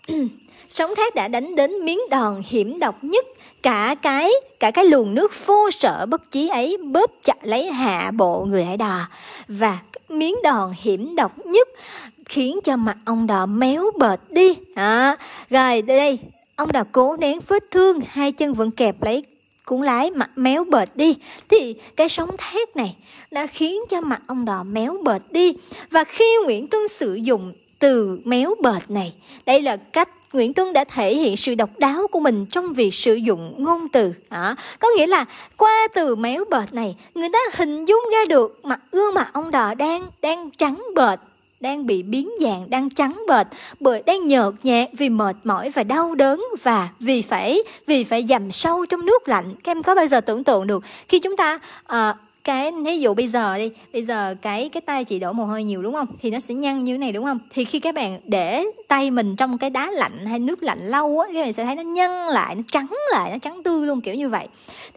[0.69, 3.25] Sóng thét đã đánh đến miếng đòn hiểm độc nhất
[3.61, 8.11] cả cái cả cái luồng nước vô sở bất chí ấy bóp chặt lấy hạ
[8.11, 9.07] bộ người hải đò.
[9.47, 9.77] Và
[10.09, 11.67] miếng đòn hiểm độc nhất
[12.25, 14.55] khiến cho mặt ông đò méo bệt đi.
[14.75, 15.15] À,
[15.49, 16.19] rồi đây
[16.55, 19.23] ông đò cố nén vết thương hai chân vẫn kẹp lấy
[19.65, 21.15] cuốn lái mặt méo bệt đi.
[21.49, 22.95] Thì cái sóng thét này
[23.31, 25.53] đã khiến cho mặt ông đò méo bệt đi.
[25.91, 29.13] Và khi Nguyễn Tuân sử dụng từ méo bệt này
[29.45, 32.93] đây là cách Nguyễn Tuân đã thể hiện sự độc đáo của mình trong việc
[32.93, 34.13] sử dụng ngôn từ.
[34.29, 35.25] À, có nghĩa là
[35.57, 39.51] qua từ méo bệt này, người ta hình dung ra được mặt gương mặt ông
[39.51, 41.19] đò đang đang trắng bệt
[41.59, 43.47] đang bị biến dạng, đang trắng bệch,
[43.79, 48.25] bởi đang nhợt nhạt vì mệt mỏi và đau đớn và vì phải vì phải
[48.29, 49.55] dầm sâu trong nước lạnh.
[49.63, 51.59] Các em có bao giờ tưởng tượng được khi chúng ta
[51.93, 52.15] uh,
[52.49, 55.63] cái, ví dụ bây giờ đi, bây giờ cái cái tay chị đổ mồ hôi
[55.63, 56.07] nhiều đúng không?
[56.21, 57.39] Thì nó sẽ nhăn như thế này đúng không?
[57.53, 61.19] Thì khi các bạn để tay mình trong cái đá lạnh hay nước lạnh lâu
[61.19, 64.01] á, các bạn sẽ thấy nó nhăn lại, nó trắng lại, nó trắng tươi luôn,
[64.01, 64.47] kiểu như vậy.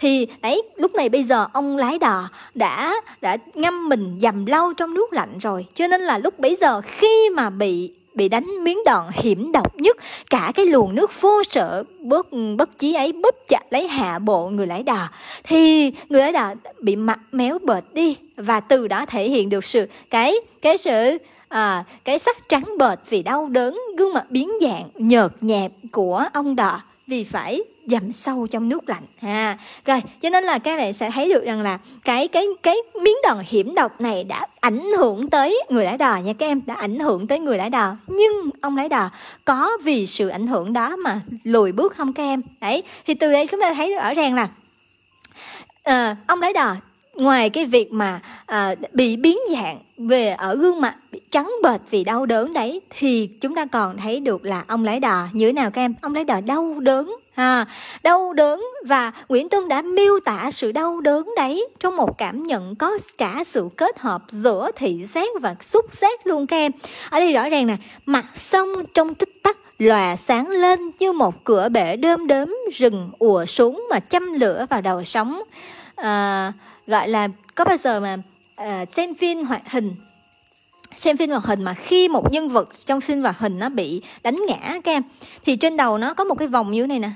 [0.01, 4.75] Thì đấy, lúc này bây giờ ông lái đò đã đã ngâm mình dầm lâu
[4.75, 5.67] trong nước lạnh rồi.
[5.75, 9.77] Cho nên là lúc bấy giờ khi mà bị bị đánh miếng đòn hiểm độc
[9.81, 9.97] nhất.
[10.31, 14.49] Cả cái luồng nước vô sợ bất bất chí ấy bóp chặt lấy hạ bộ
[14.49, 15.09] người lái đò.
[15.45, 19.65] Thì người lái đò bị mặt méo bệt đi và từ đó thể hiện được
[19.65, 24.51] sự cái cái sự à, cái sắc trắng bệt vì đau đớn gương mặt biến
[24.61, 26.81] dạng nhợt nhạt của ông đò.
[27.07, 29.59] Vì phải dầm sâu trong nước lạnh ha.
[29.85, 33.17] Rồi cho nên là các bạn sẽ thấy được rằng là cái cái cái miếng
[33.23, 36.75] đòn hiểm độc này đã ảnh hưởng tới người lái đò nha các em đã
[36.75, 37.97] ảnh hưởng tới người lái đò.
[38.07, 39.11] Nhưng ông lái đò
[39.45, 42.43] có vì sự ảnh hưởng đó mà lùi bước không các em?
[42.61, 44.49] Đấy thì từ đây chúng ta thấy rõ ràng là
[45.91, 46.77] uh, ông lái đò
[47.15, 51.81] ngoài cái việc mà à, bị biến dạng về ở gương mặt bị trắng bệch
[51.91, 55.47] vì đau đớn đấy thì chúng ta còn thấy được là ông lái đò như
[55.47, 55.95] thế nào các em?
[56.01, 57.67] Ông lái đò đau đớn à,
[58.03, 62.43] đau đớn và Nguyễn Tuân đã miêu tả sự đau đớn đấy trong một cảm
[62.43, 66.73] nhận có cả sự kết hợp giữa thị giác và xúc giác luôn các em.
[67.11, 71.45] Ở đây rõ ràng nè mặt sông trong tích tắc lòa sáng lên như một
[71.45, 75.43] cửa bể đơm đớm rừng ùa xuống mà châm lửa vào đầu sóng.
[75.97, 76.53] À,
[76.87, 78.17] gọi là có bao giờ mà
[78.57, 79.95] à, xem phim hoạt hình
[80.97, 84.03] xem phim hoạt hình mà khi một nhân vật trong phim hoạt hình nó bị
[84.23, 85.03] đánh ngã các em,
[85.45, 87.11] thì trên đầu nó có một cái vòng như thế này nè.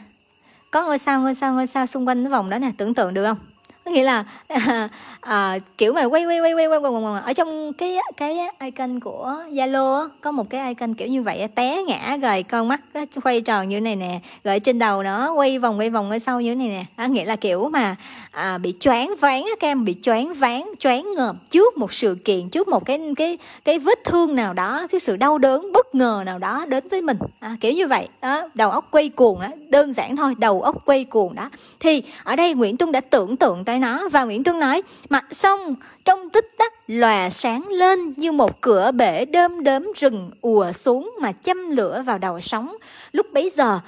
[0.70, 3.14] Có ngôi sao ngôi sao ngôi sao xung quanh cái vòng đó nè, tưởng tượng
[3.14, 3.38] được không?
[3.86, 4.88] Có nghĩa là à,
[5.20, 9.00] à, kiểu mà quay quay quay quay quay, quay, quay ở trong cái cái icon
[9.00, 13.00] của Zalo có một cái icon kiểu như vậy té ngã rồi con mắt đó,
[13.24, 16.40] quay tròn như này nè rồi trên đầu nó quay vòng quay vòng ở sau
[16.40, 16.84] như này nè.
[16.96, 17.96] À, nghĩa là kiểu mà
[18.30, 22.48] à, bị choáng váng các em bị choáng váng choáng ngợp trước một sự kiện
[22.48, 26.22] trước một cái cái cái vết thương nào đó cái sự đau đớn bất ngờ
[26.26, 27.18] nào đó đến với mình.
[27.40, 28.08] À, kiểu như vậy.
[28.22, 31.50] Đó đầu óc quay cuồng đó đơn giản thôi đầu óc quay cuồng đó.
[31.80, 35.24] Thì ở đây Nguyễn Tuân đã tưởng tượng tới nó và Nguyễn Tuân nói mặt
[35.30, 40.72] sông trong tích tắc lòa sáng lên như một cửa bể đơm đớm rừng ùa
[40.72, 42.76] xuống mà châm lửa vào đầu sóng.
[43.12, 43.80] Lúc bấy giờ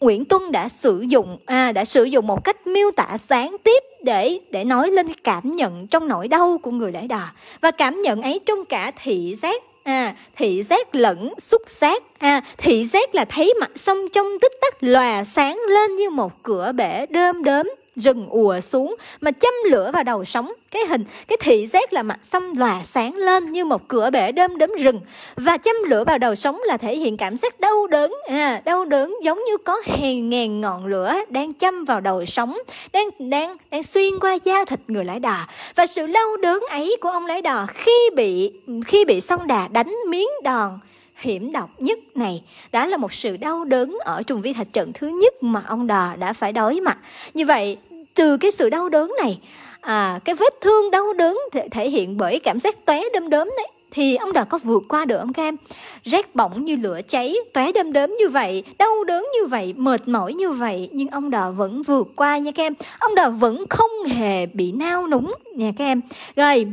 [0.00, 3.82] Nguyễn Tuân đã sử dụng à, đã sử dụng một cách miêu tả sáng tiếp
[4.02, 8.02] để để nói lên cảm nhận trong nỗi đau của người lãi đò và cảm
[8.02, 12.02] nhận ấy trong cả thị giác à thị giác lẫn xúc giác.
[12.18, 16.42] À thị giác là thấy mặt sông trong tích tắc lòa sáng lên như một
[16.42, 20.52] cửa bể đơm đớm rừng ùa xuống mà châm lửa vào đầu sóng.
[20.70, 24.32] Cái hình, cái thị giác là mặt sông lòa sáng lên như một cửa bể
[24.32, 25.00] đơm đớm rừng.
[25.36, 28.12] Và châm lửa vào đầu sóng là thể hiện cảm giác đau đớn.
[28.28, 32.58] À đau đớn giống như có hàng ngàn ngọn lửa đang châm vào đầu sóng,
[32.92, 35.46] đang đang đang xuyên qua da thịt người lái đò.
[35.74, 38.52] Và sự đau đớn ấy của ông lái đò khi bị
[38.86, 40.78] khi bị sông đà đánh miếng đòn
[41.20, 42.42] hiểm độc nhất này.
[42.72, 45.86] Đó là một sự đau đớn ở trùng vi thạch trận thứ nhất mà ông
[45.86, 46.98] đò đã phải đối mặt.
[47.34, 47.76] Như vậy
[48.14, 49.38] từ cái sự đau đớn này
[49.80, 53.48] à, cái vết thương đau đớn thể, thể hiện bởi cảm giác tóe đơm đớm
[53.56, 55.56] đấy thì ông đã có vượt qua được không các em
[56.04, 60.08] rét bỏng như lửa cháy tóe đơm đớm như vậy đau đớn như vậy mệt
[60.08, 63.64] mỏi như vậy nhưng ông đò vẫn vượt qua nha các em ông đò vẫn
[63.70, 66.00] không hề bị nao núng nha các em
[66.36, 66.66] rồi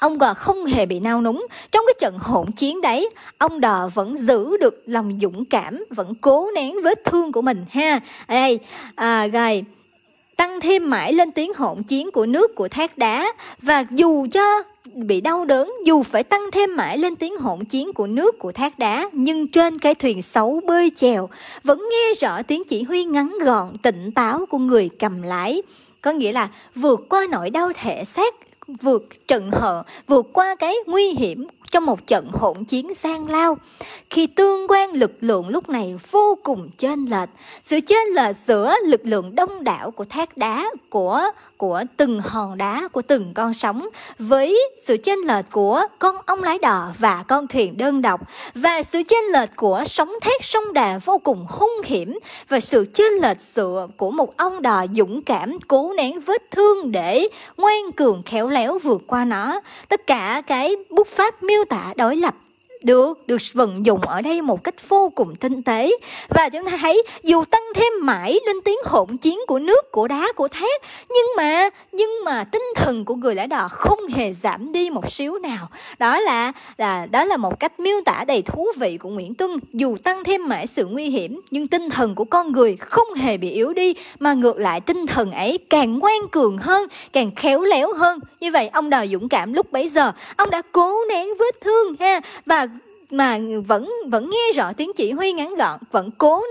[0.00, 1.46] ông đò không hề bị nao núng.
[1.70, 6.14] Trong cái trận hỗn chiến đấy ông đò vẫn giữ được lòng dũng cảm vẫn
[6.14, 8.00] cố nén vết thương của mình ha.
[8.28, 8.58] Đây
[8.94, 9.64] à, rồi
[10.36, 13.32] tăng thêm mãi lên tiếng hỗn chiến của nước của thác đá.
[13.62, 14.62] Và dù cho
[14.94, 18.52] bị đau đớn dù phải tăng thêm mãi lên tiếng hỗn chiến của nước của
[18.52, 21.28] thác đá nhưng trên cái thuyền xấu bơi chèo
[21.62, 25.62] vẫn nghe rõ tiếng chỉ huy ngắn gọn tỉnh táo của người cầm lái.
[26.00, 28.34] Có nghĩa là vượt qua nỗi đau thể xác
[28.66, 33.58] vượt trận hợ vượt qua cái nguy hiểm trong một trận hỗn chiến sang lao.
[34.10, 37.28] Khi tương quan lực lượng lúc này vô cùng chênh lệch,
[37.62, 42.58] sự chênh lệch giữa lực lượng đông đảo của thác đá của của từng hòn
[42.58, 47.24] đá của từng con sóng với sự chênh lệch của con ong lái đò và
[47.28, 48.20] con thuyền đơn độc
[48.54, 52.86] và sự chênh lệch của sóng thét sông đà vô cùng hung hiểm và sự
[52.94, 57.92] chênh lệch sự của một ông đò dũng cảm cố nén vết thương để ngoan
[57.96, 62.34] cường khéo léo vượt qua nó tất cả cái bút pháp miêu tả đối lập
[62.86, 65.96] được được vận dụng ở đây một cách vô cùng tinh tế.
[66.28, 70.08] Và chúng ta thấy, dù tăng thêm mãi lên tiếng hỗn chiến của nước, của
[70.08, 74.32] đá, của thép, nhưng mà nhưng mà tinh thần của người lái đò không hề
[74.32, 75.68] giảm đi một xíu nào.
[75.98, 79.50] Đó là là, đó là một cách miêu tả đầy thú vị của Nguyễn Tuân.
[79.72, 83.36] Dù tăng thêm mãi sự nguy hiểm, nhưng tinh thần của con người không hề
[83.36, 87.64] bị yếu đi, mà ngược lại tinh thần ấy càng ngoan cường hơn, càng khéo
[87.64, 88.20] léo hơn.
[88.40, 91.96] Như vậy, ông đò dũng cảm lúc bấy giờ, ông đã cố nén vết thương
[92.00, 92.66] ha, và
[93.16, 96.42] mà vẫn vẫn nghe rõ tiếng chỉ huy ngắn gọn, vẫn cố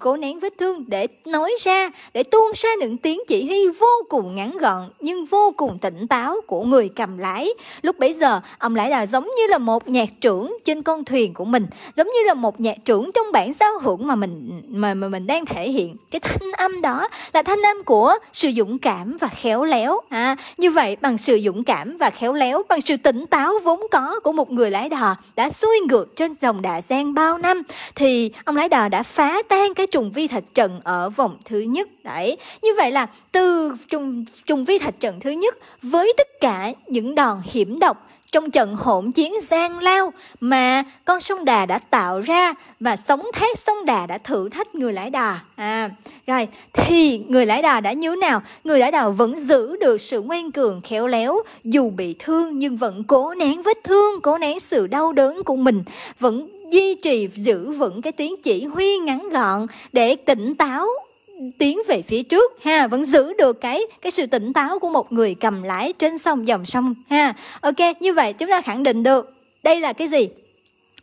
[0.00, 3.86] cố nén vết thương để nói ra, để tuôn ra những tiếng chỉ huy vô
[4.08, 7.48] cùng ngắn gọn, nhưng vô cùng tỉnh táo của người cầm lái.
[7.82, 11.34] Lúc bấy giờ, ông lái đò giống như là một nhạc trưởng trên con thuyền
[11.34, 14.94] của mình, giống như là một nhạc trưởng trong bản giao hưởng mà mình, mà
[14.94, 15.96] mà mình đang thể hiện.
[16.10, 20.00] Cái thanh âm đó là thanh âm của sự dũng cảm và khéo léo.
[20.08, 23.80] À như vậy, bằng sự dũng cảm và khéo léo, bằng sự tỉnh táo vốn
[23.90, 27.62] có của một người lái đò đã xuôi ngược trên dòng Đà Giang bao năm,
[27.94, 31.60] thì ông lái đò đã phá tan cái trùng vi thạch trận ở vòng thứ
[31.60, 31.88] nhất.
[32.04, 36.72] Đấy, như vậy là từ trùng trùng vi thạch trận thứ nhất với tất cả
[36.86, 41.78] những đòn hiểm độc trong trận hỗn chiến gian lao mà con sông Đà đã
[41.78, 45.36] tạo ra và sóng thế sông Đà đã thử thách người lái đò.
[45.56, 45.90] À,
[46.26, 48.42] rồi thì người lái đò đã như nào?
[48.64, 52.76] Người lái đò vẫn giữ được sự ngoan cường khéo léo dù bị thương nhưng
[52.76, 55.84] vẫn cố nén vết thương, cố nén sự đau đớn của mình,
[56.18, 60.86] vẫn duy trì giữ vững cái tiếng chỉ huy ngắn gọn để tỉnh táo
[61.58, 65.12] tiến về phía trước ha vẫn giữ được cái cái sự tỉnh táo của một
[65.12, 67.34] người cầm lái trên sông dòng sông ha.
[67.60, 70.28] Ok như vậy chúng ta khẳng định được đây là cái gì?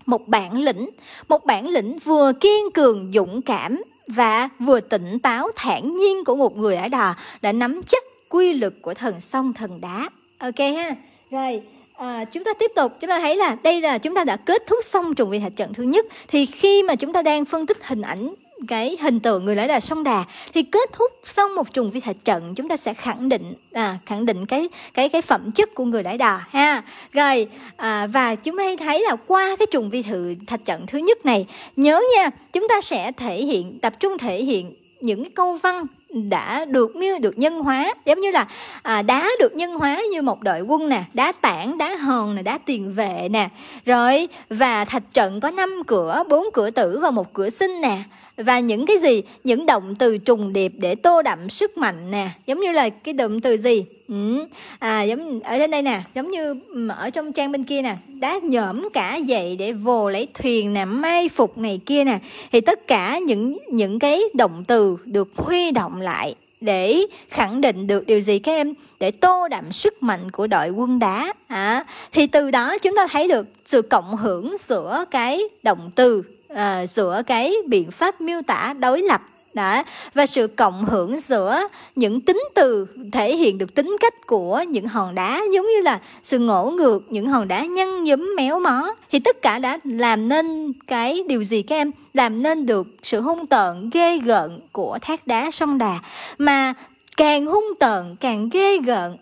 [0.06, 0.90] Một bản lĩnh
[1.30, 6.36] một bản lĩnh vừa kiên cường dũng cảm và vừa tỉnh táo thản nhiên của
[6.36, 10.10] một người ở đò đã nắm chắc quy luật của thần sông thần đá.
[10.40, 10.96] Ok ha.
[11.32, 11.62] Rồi
[12.02, 14.64] À, chúng ta tiếp tục chúng ta thấy là đây là chúng ta đã kết
[14.68, 16.06] thúc xong trùng vị thạch trận thứ nhất.
[16.28, 18.34] Thì khi mà chúng ta đang phân tích hình ảnh
[18.68, 20.24] cái hình tượng người lái đà sông đà.
[20.54, 23.98] Thì kết thúc xong một trùng vi thạch trận chúng ta sẽ khẳng định à,
[24.06, 26.84] khẳng định cái cái cái phẩm chất của người lái đà ha.
[27.12, 27.48] Rồi
[27.78, 31.26] à, và chúng ta thấy là qua cái trùng vi thự thạch trận thứ nhất
[31.26, 31.46] này
[31.76, 35.86] nhớ nha chúng ta sẽ thể hiện tập trung thể hiện những cái câu văn
[36.10, 37.94] đã được miêu được nhân hóa.
[38.06, 38.48] Giống như là
[38.82, 42.42] à, đá được nhân hóa như một đội quân nè đá tảng đá hòn nè
[42.42, 43.50] đá tiền vệ nè.
[43.86, 47.98] Rồi và thạch trận có năm cửa bốn cửa tử và một cửa sinh nè
[48.44, 49.22] và những cái gì?
[49.44, 52.30] Những động từ trùng điệp để tô đậm sức mạnh nè.
[52.48, 53.86] Giống như là cái động từ gì?
[54.08, 54.46] Ừ.
[54.80, 56.56] à giống ở trên đây nè giống như
[56.90, 57.96] ở trong trang bên kia nè.
[58.08, 62.20] Đá nhỡm cả dậy để vồ lấy thuyền nè mai phục này kia nè.
[62.52, 67.88] Thì tất cả những những cái động từ được huy động lại để khẳng định
[67.88, 68.74] được điều gì các em?
[69.00, 71.34] Để tô đậm sức mạnh của đội quân đá.
[71.48, 76.24] À, thì từ đó chúng ta thấy được sự cộng hưởng giữa cái động từ
[76.56, 79.22] à, giữa cái biện pháp miêu tả đối lập
[79.54, 79.84] đó
[80.14, 84.88] và sự cộng hưởng giữa những tính từ thể hiện được tính cách của những
[84.88, 88.96] hòn đá giống như là sự ngỗ ngược những hòn đá nhăn nhúm méo mó.
[89.12, 91.92] Thì tất cả đã làm nên cái điều gì các em?
[92.14, 96.00] Làm nên được sự hung tợn ghê gợn của thác đá sông đà.
[96.38, 96.74] Mà
[97.18, 99.18] càng hung tợn càng ghê gợn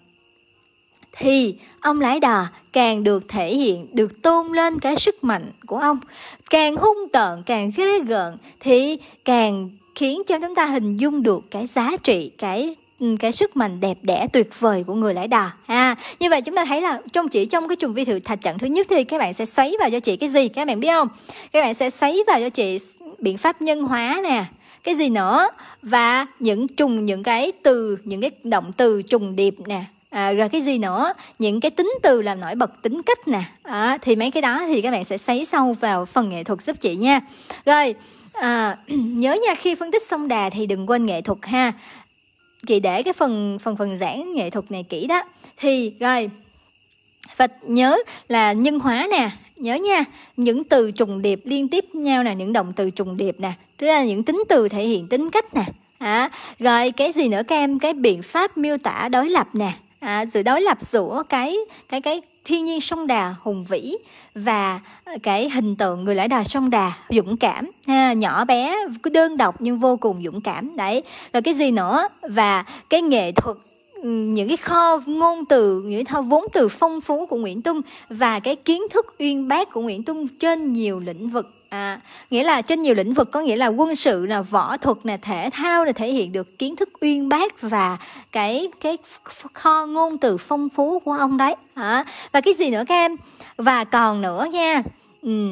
[1.20, 5.78] thì ông lái đò càng được thể hiện, được tôn lên cái sức mạnh của
[5.78, 6.00] ông.
[6.50, 11.52] Càng hung tợn, càng ghê gợn thì càng khiến cho chúng ta hình dung được
[11.52, 12.76] cái giá trị, cái
[13.20, 15.96] cái sức mạnh đẹp đẽ tuyệt vời của người lãi đà ha.
[16.20, 18.60] Như vậy chúng ta thấy là trong chỉ trong cái trùng vi thử thạch trận
[18.60, 20.90] thứ nhất thì các bạn sẽ xoáy vào cho chị cái gì các bạn biết
[20.92, 21.08] không?
[21.52, 22.78] Các bạn sẽ xoáy vào cho chị
[23.20, 24.46] biện pháp nhân hóa nè
[24.84, 25.50] cái gì nữa?
[25.82, 30.50] Và những trùng những cái từ những cái động từ trùng điệp nè à, rồi
[30.50, 31.14] cái gì nữa?
[31.40, 33.44] Những cái tính từ làm nổi bật tính cách nè.
[33.64, 36.62] À, thì mấy cái đó thì các bạn sẽ sấy sâu vào phần nghệ thuật
[36.62, 37.20] giúp chị nha.
[37.66, 37.96] Rồi
[38.34, 41.74] à, nhớ nha khi phân tích sông đà thì đừng quên nghệ thuật ha.
[42.68, 45.24] Chị để cái phần phần phần giảng nghệ thuật này kỹ đó.
[45.58, 46.30] Thì rồi
[47.38, 49.30] và nhớ là nhân hóa nè.
[49.56, 50.04] Nhớ nha
[50.38, 53.54] những từ trùng điệp liên tiếp nhau nè những động từ trùng điệp nè.
[53.78, 55.66] Tức là những tính từ thể hiện tính cách nè.
[55.98, 57.80] À, rồi cái gì nữa các em?
[57.80, 61.58] Cái biện pháp miêu tả đối lập nè à, sự đối lập giữa cái
[61.90, 63.94] cái cái thiên nhiên sông đà hùng vĩ
[64.36, 64.80] và
[65.24, 67.72] cái hình tượng người lái đò sông đà dũng cảm.
[67.88, 70.76] Ha, nhỏ bé cứ đơn độc nhưng vô cùng dũng cảm.
[70.76, 72.08] Đấy rồi cái gì nữa?
[72.22, 73.58] Và cái nghệ thuật
[74.04, 78.40] những cái kho ngôn từ những kho vốn từ phong phú của Nguyễn Tuân và
[78.40, 82.62] cái kiến thức uyên bác của Nguyễn Tuân trên nhiều lĩnh vực à nghĩa là
[82.62, 85.86] trên nhiều lĩnh vực có nghĩa là quân sự là võ thuật là thể thao
[85.86, 87.98] là thể hiện được kiến thức uyên bác và
[88.32, 88.98] cái cái
[89.54, 91.56] kho ngôn từ phong phú của ông đấy.
[91.74, 93.16] À, và cái gì nữa các em?
[93.58, 94.84] Và còn nữa nha.
[95.22, 95.50] Ừ,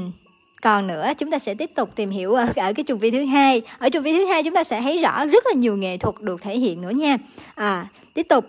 [0.62, 3.25] còn nữa chúng ta sẽ tiếp tục tìm hiểu ở, ở cái trùng vi thứ
[3.25, 3.62] hai.
[3.80, 6.21] Ở trùng vi thứ hai chúng ta sẽ thấy rõ rất là nhiều nghệ thuật
[6.21, 7.17] được thể hiện nữa nha.
[7.56, 8.45] À tiếp tục.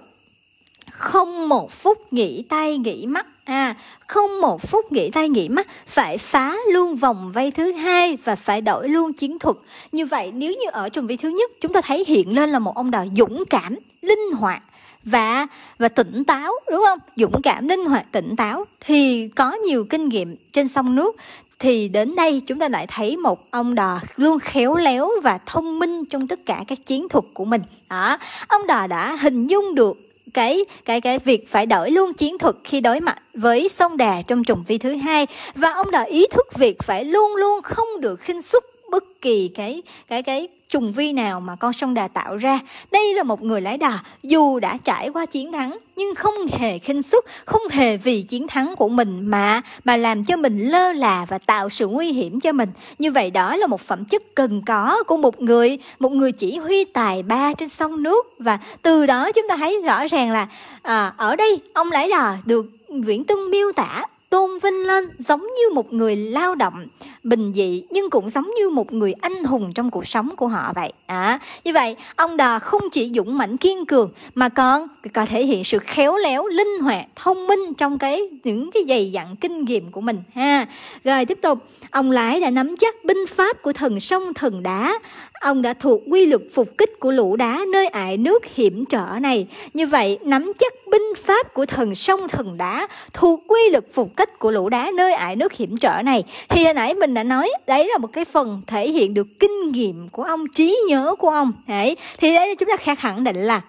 [0.91, 3.75] Không một phút nghỉ tay nghỉ mắt à
[4.07, 8.37] không một phút nghỉ tay nghỉ mắt, phải phá luôn vòng vây thứ hai và
[8.37, 9.57] phải đổi luôn chiến thuật.
[9.93, 12.59] Như vậy, nếu như ở trong vị thứ nhất, chúng ta thấy hiện lên là
[12.59, 14.63] một ông đòi dũng cảm, linh hoạt
[15.05, 15.47] và
[15.79, 16.99] và tỉnh táo, đúng không?
[17.17, 18.65] Dũng cảm, linh hoạt, tỉnh táo.
[18.81, 21.17] Thì có nhiều kinh nghiệm trên sông nước.
[21.59, 25.79] Thì đến đây, chúng ta lại thấy một ông đò luôn khéo léo và thông
[25.79, 27.63] minh trong tất cả các chiến thuật của mình.
[27.89, 32.39] Đó, ông đò đã hình dung được cái cái cái việc phải đổi luôn chiến
[32.39, 35.27] thuật khi đối mặt với sông đà trong trùng vi thứ hai.
[35.55, 39.49] Và ông đã ý thức việc phải luôn luôn không được khinh suất bất kỳ
[39.49, 42.61] cái cái cái trùng vi nào mà con sông đà tạo ra.
[42.91, 46.79] Đây là một người lái đò dù đã trải qua chiến thắng nhưng không hề
[46.79, 50.93] khinh suất, không hề vì chiến thắng của mình mà mà làm cho mình lơ
[50.93, 52.69] là và tạo sự nguy hiểm cho mình.
[52.99, 56.59] Như vậy đó là một phẩm chất cần có của một người, một người chỉ
[56.59, 60.49] huy tài ba trên sông nước và từ đó chúng ta thấy rõ ràng là
[60.83, 65.41] à, ở đây ông lái đò được Nguyễn Tuân miêu tả tôn vinh lên giống
[65.41, 66.87] như một người lao động
[67.23, 70.73] bình dị nhưng cũng giống như một người anh hùng trong cuộc sống của họ
[70.75, 70.93] vậy.
[71.07, 75.47] À, như vậy ông đò không chỉ dũng mãnh kiên cường mà còn có thể
[75.47, 79.65] hiện sự khéo léo linh hoạt thông minh trong cái những cái dày dặn kinh
[79.65, 80.67] nghiệm của mình ha.
[81.05, 81.59] Rồi tiếp tục
[81.91, 84.99] ông lái đã nắm chắc binh pháp của thần sông thần đá
[85.41, 89.07] ông đã thuộc quy luật phục kích của lũ đá nơi ải nước hiểm trở
[89.21, 89.47] này.
[89.75, 94.17] Như vậy, nắm chắc binh pháp của thần sông thần đá thuộc quy luật phục
[94.17, 96.25] kích của lũ đá nơi ải nước hiểm trở này.
[96.49, 99.73] Thì hồi nãy mình đã nói, đấy là một cái phần thể hiện được kinh
[99.73, 101.53] nghiệm của ông, trí nhớ của ông.
[101.67, 103.61] Đấy, thì đấy, chúng ta khẳng định là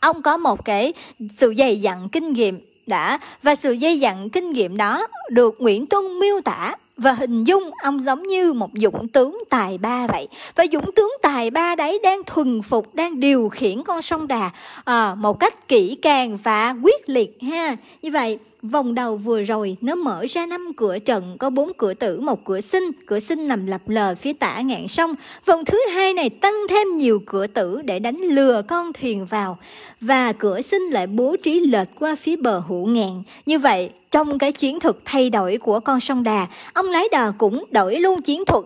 [0.00, 0.92] ông có một cái
[1.30, 3.18] sự dày dặn kinh nghiệm đã.
[3.42, 7.70] Và sự dây dặn kinh nghiệm đó được Nguyễn Tuân miêu tả và hình dung
[7.82, 10.28] ông giống như một dũng tướng tài ba vậy.
[10.54, 14.50] Và dũng tướng tài ba đấy đang thuần phục đang điều khiển con sông đà
[14.84, 17.76] à, một cách kỹ càng và quyết liệt ha.
[18.02, 21.94] Như vậy Vòng đầu vừa rồi, nó mở ra năm cửa trận, có bốn cửa
[21.94, 22.90] tử, một cửa sinh.
[23.06, 25.14] Cửa sinh nằm lập lờ phía tả ngạn sông.
[25.46, 29.58] Vòng thứ hai này tăng thêm nhiều cửa tử để đánh lừa con thuyền vào.
[30.00, 33.22] Và cửa sinh lại bố trí lệch qua phía bờ hữu ngạn.
[33.46, 37.32] Như vậy, trong cái chiến thuật thay đổi của con sông đà, ông lái đò
[37.38, 38.64] cũng đổi luôn chiến thuật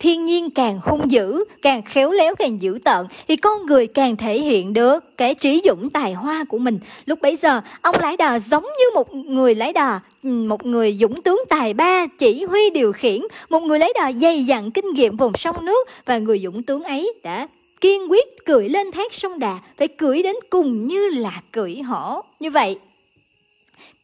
[0.00, 4.16] thiên nhiên càng hung dữ, càng khéo léo càng dữ tợn, thì con người càng
[4.16, 6.78] thể hiện được cái trí dũng tài hoa của mình.
[7.06, 10.96] Lúc bấy giờ, ông lái đò giống như một người lái đò ừ, một người
[11.00, 13.20] dũng tướng tài ba, chỉ huy điều khiển,
[13.50, 16.82] một người lái đò dày dặn kinh nghiệm vùng sông nước, và người dũng tướng
[16.82, 17.46] ấy đã
[17.80, 22.20] kiên quyết cưỡi lên thác sông đà, phải cưỡi đến cùng như là cưỡi hổ.
[22.40, 22.78] Như vậy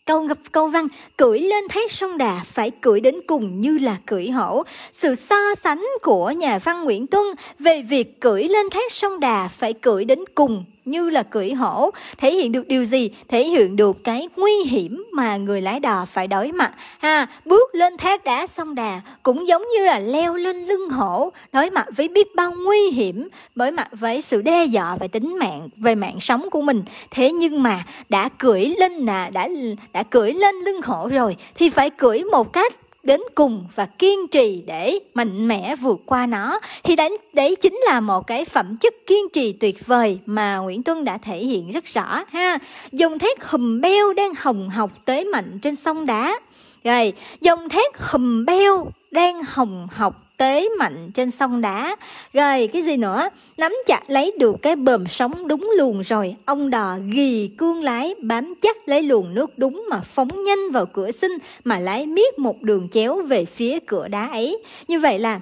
[0.07, 3.97] Câu ngập câu văn, cưỡi lên thác sông Đà phải cưỡi đến cùng như là
[4.07, 4.63] cưỡi hổ.
[4.93, 7.25] Sự so sánh của nhà văn Nguyễn Tuân
[7.59, 11.91] về việc cưỡi lên thác sông Đà phải cưỡi đến cùng như là cưỡi hổ,
[12.19, 13.11] thể hiện được điều gì?
[13.29, 16.73] Thể hiện được cái nguy hiểm mà người lái đò phải đối mặt.
[16.99, 21.33] Ha, bước lên thác đá sông đà cũng giống như là leo lên lưng hổ,
[21.53, 25.39] đối mặt với biết bao nguy hiểm, đối mặt với sự đe dọa về tính
[25.39, 26.83] mạng, về mạng sống của mình.
[27.11, 29.49] Thế nhưng mà đã cưỡi lên là đã
[29.93, 32.75] đã cưỡi lên lưng hổ rồi thì phải cưỡi một cách
[33.07, 36.61] đến cùng và kiên trì để mạnh mẽ vượt qua nó.
[36.83, 40.83] Thì đấy, đấy chính là một cái phẩm chất kiên trì tuyệt vời mà Nguyễn
[40.83, 42.59] Tuân đã thể hiện rất rõ ha.
[42.93, 46.41] Dòng thét hùm beo đang hồng học tới mạnh trên sông đá.
[46.85, 51.97] Rồi dòng thét hùm beo đang hồng học tế mạnh trên sông đá.
[52.33, 53.29] Rồi cái gì nữa?
[53.57, 56.37] Nắm chặt lấy được cái bờm sóng đúng luồng rồi.
[56.45, 60.87] Ông đò ghi cương lái, bám chắc lấy luồng nước đúng mà phóng nhanh vào
[60.87, 61.33] cửa sinh
[61.65, 64.59] mà lái miết một đường chéo về phía cửa đá ấy.
[64.89, 65.41] Như vậy là,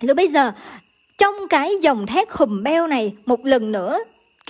[0.00, 0.52] lúc bây giờ,
[1.18, 3.98] trong cái dòng thác hùm beo này, một lần nữa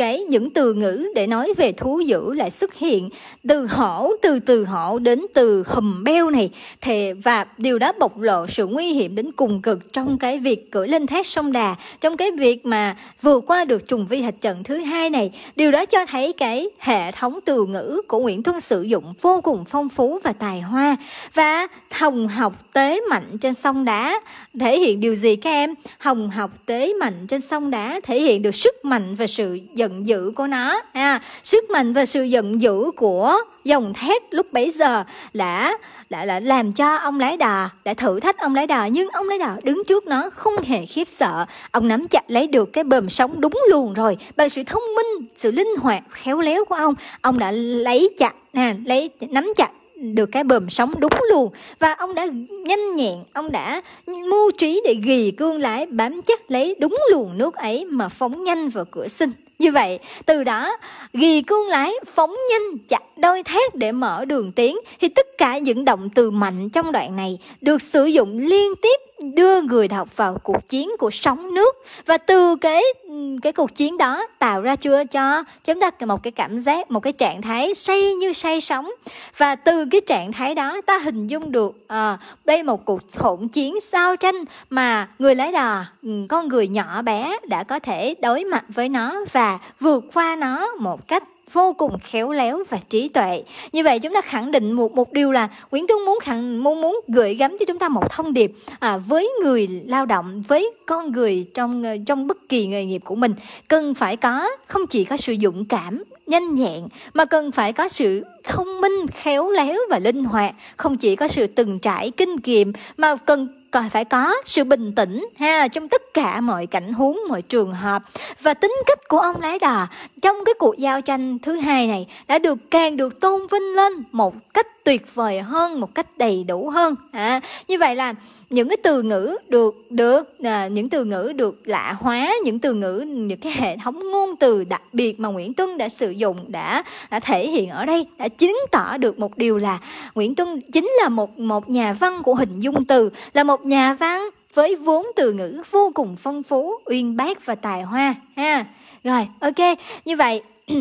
[0.00, 3.08] cái những từ ngữ để nói về thú dữ lại xuất hiện,
[3.48, 6.50] từ hổ, từ từ hổ đến từ hùm beo này.
[6.80, 10.70] Thì và điều đó bộc lộ sự nguy hiểm đến cùng cực trong cái việc
[10.70, 14.40] cưỡi lên thác sông đà, trong cái việc mà vừa qua được trùng vi thạch
[14.40, 15.32] trận thứ hai này.
[15.56, 19.40] Điều đó cho thấy cái hệ thống từ ngữ của Nguyễn Tuân sử dụng vô
[19.40, 20.96] cùng phong phú và tài hoa.
[21.34, 24.20] Và hồng học tế mạnh trên sông đá
[24.60, 25.74] thể hiện điều gì các em?
[25.98, 29.58] Hồng học tế mạnh trên sông đá thể hiện được sức mạnh và sự
[29.90, 31.20] giận dữ của nó, ha.
[31.42, 35.78] Sức mạnh và sự giận dữ của dòng thét lúc bấy giờ đã
[36.10, 39.28] đã là làm cho ông lái đò, đã thử thách ông lái đò, nhưng ông
[39.28, 41.46] lái đò đứng trước nó không hề khiếp sợ.
[41.70, 44.16] Ông nắm chặt lấy được cái bờm sóng đúng luồng rồi.
[44.36, 48.34] Bằng sự thông minh, sự linh hoạt, khéo léo của ông ông đã lấy chặt
[48.52, 53.14] nè lấy, nắm chặt được cái bờm sóng đúng luôn và ông đã nhanh nhẹn,
[53.32, 57.84] ông đã mưu trí để ghi cương lái bám chắc lấy đúng luồng nước ấy
[57.84, 59.30] mà phóng nhanh vào cửa sinh
[59.60, 60.76] như vậy, từ đó
[61.12, 65.58] ghi cương lái phóng nhanh chặt đôi thét để mở đường tiến thì tất cả
[65.58, 70.16] những động từ mạnh trong đoạn này được sử dụng liên tiếp đưa người đọc
[70.16, 71.76] vào cuộc chiến của sóng nước.
[72.06, 76.22] Và từ cái ừ, cái cuộc chiến đó tạo ra chưa cho chúng ta một
[76.22, 78.90] cái cảm giác một cái trạng thái say như say sóng.
[79.36, 83.48] Và từ cái trạng thái đó ta hình dung được à, đây một cuộc hỗn
[83.48, 88.14] chiến sao tranh mà người lái đò ừ, con người nhỏ bé đã có thể
[88.22, 92.78] đối mặt với nó và vượt qua nó một cách vô cùng khéo léo và
[92.88, 93.42] trí tuệ.
[93.72, 96.80] Như vậy chúng ta khẳng định một một điều là Nguyễn Tuân muốn khẳng muốn
[96.80, 100.72] muốn gửi gắm cho chúng ta một thông điệp à, với người lao động, với
[100.86, 103.34] con người trong ờ, trong bất kỳ nghề nghiệp của mình
[103.68, 107.88] cần phải có không chỉ có sự dũng cảm nhanh nhẹn mà cần phải có
[107.88, 112.36] sự thông minh khéo léo và linh hoạt không chỉ có sự từng trải kinh
[112.44, 116.92] nghiệm mà cần còn phải có sự bình tĩnh ha trong tất cả mọi cảnh
[116.92, 118.02] huống mọi trường hợp.
[118.42, 119.86] Và tính cách của ông lái đò
[120.22, 123.92] trong cái cuộc giao tranh thứ hai này đã được càng được tôn vinh lên
[124.12, 128.14] một cách tuyệt vời hơn một cách đầy đủ hơn à, như vậy là
[128.50, 132.74] những cái từ ngữ được được à, những từ ngữ được lạ hóa những từ
[132.74, 136.52] ngữ những cái hệ thống ngôn từ đặc biệt mà Nguyễn Tuân đã sử dụng
[136.52, 139.78] đã đã thể hiện ở đây đã chứng tỏ được một điều là
[140.14, 143.94] Nguyễn Tuân chính là một một nhà văn của hình dung từ là một nhà
[143.94, 148.64] văn với vốn từ ngữ vô cùng phong phú, uyên bác và tài hoa, ha.
[149.04, 150.42] Rồi, ok, như vậy,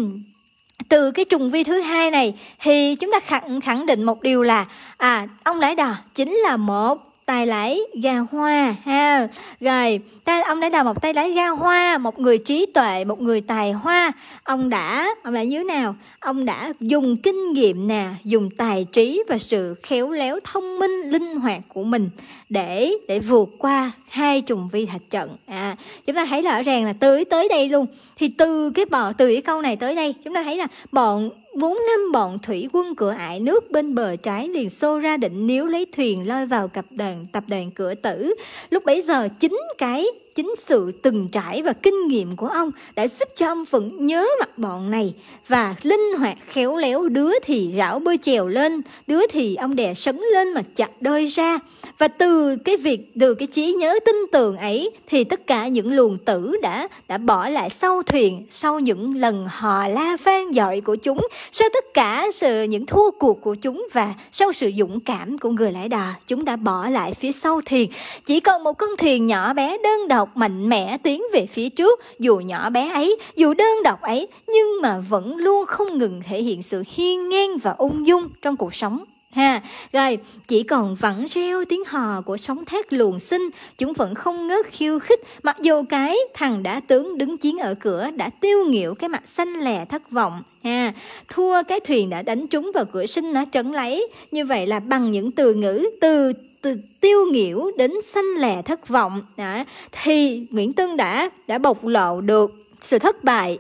[0.89, 4.43] từ cái trùng vi thứ hai này thì chúng ta khẳng khẳng định một điều
[4.43, 4.65] là
[4.97, 9.27] à ông lái đò chính là một tay lái ga hoa, ha.
[9.59, 13.21] Rồi, ta, ông đã là một tay lái ga hoa, một người trí tuệ, một
[13.21, 14.11] người tài hoa.
[14.43, 15.95] Ông đã ông đã như nào?
[16.19, 21.01] Ông đã dùng kinh nghiệm nè, dùng tài trí và sự khéo léo thông minh,
[21.05, 22.09] linh hoạt của mình
[22.49, 25.29] để để vượt qua hai trùng vi thạch trận.
[25.45, 25.75] À
[26.05, 27.85] chúng ta thấy rõ ràng là tới tới đây luôn.
[28.15, 31.29] Thì từ cái bọn từ cái câu này tới đây, chúng ta thấy là bọn
[31.55, 35.47] bốn năm bọn thủy quân cửa ải nước bên bờ trái liền xô ra định
[35.47, 38.35] níu lấy thuyền lôi vào cặp đoàn, tập đoàn cửa tử.
[38.69, 40.05] Lúc bấy giờ, chính cái
[40.39, 44.27] chính sự từng trải và kinh nghiệm của ông đã giúp cho ông vẫn nhớ
[44.39, 45.13] mặt bọn này
[45.47, 49.93] và linh hoạt khéo léo đứa thì rảo bơi chèo lên, đứa thì ông đè
[49.93, 51.59] sấn lên mà chặt đôi ra.
[51.97, 55.93] Và từ cái việc, từ cái trí nhớ tin tưởng ấy thì tất cả những
[55.93, 60.81] luồng tử đã đã bỏ lại sau thuyền, sau những lần hò la vang dội
[60.81, 61.19] của chúng,
[61.51, 65.49] sau tất cả sự, những thua cuộc của chúng và sau sự dũng cảm của
[65.49, 67.91] người lái đò, chúng đã bỏ lại phía sau thuyền.
[68.25, 71.99] Chỉ còn một con thuyền nhỏ bé đơn độc mạnh mẽ tiến về phía trước,
[72.19, 76.43] dù nhỏ bé ấy, dù đơn độc ấy, nhưng mà vẫn luôn không ngừng thể
[76.43, 79.03] hiện sự hiên ngang và ung dung trong cuộc sống.
[79.31, 79.61] Ha,
[79.93, 80.17] rồi,
[80.47, 84.65] chỉ còn vẫn reo tiếng hò của sóng thét luồn sinh, chúng vẫn không ngớt
[84.65, 88.95] khiêu khích, mặc dù cái thằng đã tướng đứng chiến ở cửa đã tiêu nghỉu
[88.95, 90.43] cái mặt xanh lè thất vọng.
[90.63, 90.93] Ha,
[91.27, 94.07] thua cái thuyền đã đánh trúng vào cửa sinh nó trấn lấy.
[94.31, 98.87] Như vậy là bằng những từ ngữ từ từ tiêu nghỉu đến xanh lè thất
[98.87, 99.21] vọng.
[99.37, 102.51] Đã, thì Nguyễn Tân đã đã bộc lộ được
[102.81, 103.59] sự thất bại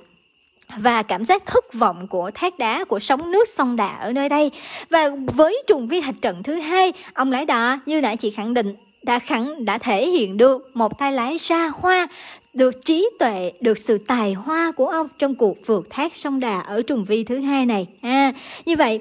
[0.77, 4.29] và cảm giác thất vọng của thác đá của sóng nước sông đà ở nơi
[4.29, 4.51] đây.
[4.89, 8.53] Và với trùng vi thạch trận thứ hai ông lái đò như nãy chị khẳng
[8.53, 12.07] định đã khẳng đã thể hiện được một tay lái ra hoa
[12.53, 16.59] được trí tuệ được sự tài hoa của ông trong cuộc vượt thác sông đà
[16.59, 17.87] ở trùng vi thứ hai này.
[18.01, 18.33] À,
[18.65, 18.99] như vậy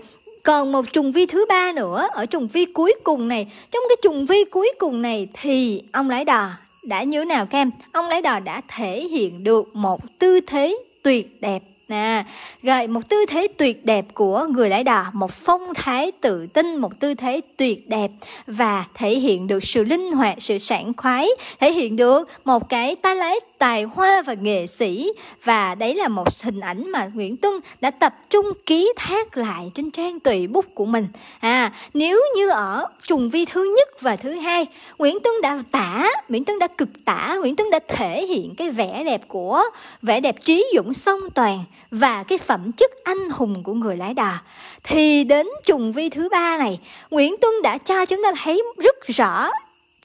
[0.49, 3.97] còn một trùng vi thứ ba nữa, ở trùng vi cuối cùng này, trong cái
[4.03, 6.51] trùng vi cuối cùng này thì ông lái đò
[6.83, 7.71] đã như nào các em?
[7.93, 11.63] Ông lái đò đã thể hiện được một tư thế tuyệt đẹp.
[11.89, 12.25] Nè,
[12.63, 16.77] rồi một tư thế tuyệt đẹp của người lái đò, một phong thái tự tin,
[16.77, 18.11] một tư thế tuyệt đẹp
[18.47, 21.29] và thể hiện được sự linh hoạt, sự sảng khoái,
[21.61, 25.13] thể hiện được một cái tay lái tài hoa và nghệ sĩ.
[25.45, 29.71] Và đấy là một hình ảnh mà Nguyễn Tuân đã tập trung ký thác lại
[29.75, 31.09] trên trang tùy bút của mình.
[31.41, 34.67] À nếu như ở trùng vi thứ nhất và thứ hai,
[34.99, 38.71] Nguyễn Tuân đã tả, Nguyễn Tuân đã cực tả, Nguyễn Tuân đã thể hiện cái
[38.71, 39.63] vẻ đẹp của
[40.03, 44.15] vẻ đẹp trí dũng song toàn và cái phẩm chất anh hùng của người lái
[44.15, 44.33] đò.
[44.85, 46.81] Thì đến trùng vi thứ ba này,
[47.11, 49.51] Nguyễn Tuân đã cho chúng ta thấy rất rõ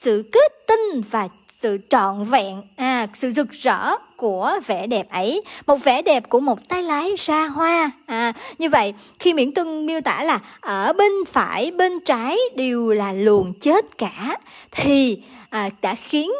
[0.04, 5.42] sự kết tinh và sự trọn vẹn à sự rực rỡ của vẻ đẹp ấy.
[5.66, 8.32] Một vẻ đẹp của một tay lái ra hoa à.
[8.58, 13.12] Như vậy khi miễn tuân miêu tả là ở bên phải bên trái đều là
[13.12, 14.38] luồng chết cả
[14.70, 15.18] thì
[15.50, 16.30] à, đã khiến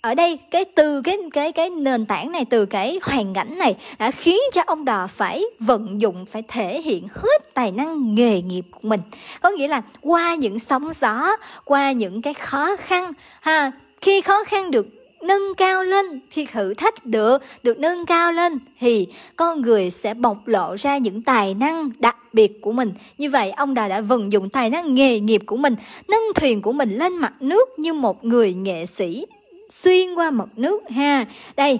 [0.00, 3.76] ở đây, cái từ, cái cái cái nền tảng này, từ cái hoàn cảnh này
[3.98, 8.42] đã khiến cho ông đò phải vận dụng, phải thể hiện hết tài năng nghề
[8.42, 9.00] nghiệp của mình.
[9.40, 14.44] Có nghĩa là qua những sóng gió, qua những cái khó khăn, ha, khi khó
[14.44, 14.86] khăn được
[15.22, 20.14] nâng cao lên khi thử thách được được nâng cao lên thì con người sẽ
[20.14, 22.92] bộc lộ ra những tài năng đặc biệt của mình.
[23.18, 25.74] Như vậy, ông đà đã vận dụng tài năng nghề nghiệp của mình,
[26.08, 29.26] nâng thuyền của mình lên mặt nước như một người nghệ sĩ
[29.70, 31.26] xuyên qua mặt nước ha.
[31.56, 31.78] Đây,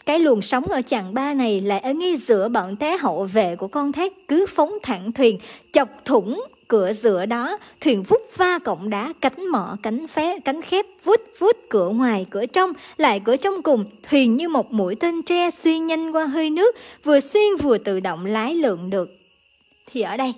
[0.05, 3.55] cái luồng sóng ở chặng ba này lại ở ngay giữa bọn té hậu vệ
[3.55, 5.39] của con thác cứ phóng thẳng thuyền,
[5.71, 7.57] chọc thủng cửa giữa đó.
[7.81, 12.25] Thuyền vút va cọng đá, cánh mỏ, cánh phé, cánh khép vút vút cửa ngoài,
[12.29, 13.85] cửa trong, lại cửa trong cùng.
[14.09, 17.99] Thuyền như một mũi tên tre xuyên nhanh qua hơi nước, vừa xuyên vừa tự
[17.99, 19.09] động lái lượn được.
[19.91, 20.33] Thì ở đây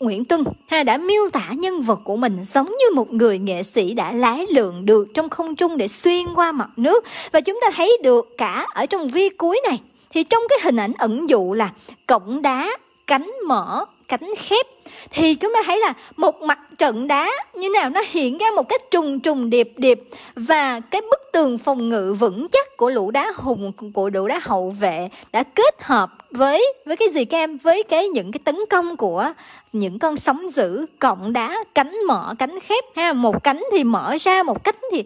[0.00, 3.62] Nguyễn Tuân, ha, đã miêu tả nhân vật của mình giống như một người nghệ
[3.62, 7.04] sĩ đã lái lượn được trong không trung để xuyên qua mặt nước.
[7.32, 9.80] Và chúng ta thấy được cả ở trong vi cuối này.
[10.10, 11.72] Thì trong cái hình ảnh ẩn dụ là
[12.06, 12.76] cổng đá,
[13.06, 14.66] cánh mở, cánh khép
[15.10, 18.68] thì chúng ta thấy là một mặt trận đá như nào nó hiện ra một
[18.68, 20.02] cách trùng trùng điệp điệp
[20.36, 24.40] và cái bức tường phòng ngự vững chắc của lũ đá hùng, của lũ đá
[24.42, 27.56] hậu vệ đã kết hợp với với cái gì các em?
[27.56, 29.32] Với cái những cái tấn công của
[29.72, 33.12] những con sóng dữ cộng đá, cánh mở, cánh khép ha.
[33.12, 35.04] Một cánh thì mở ra, một cánh thì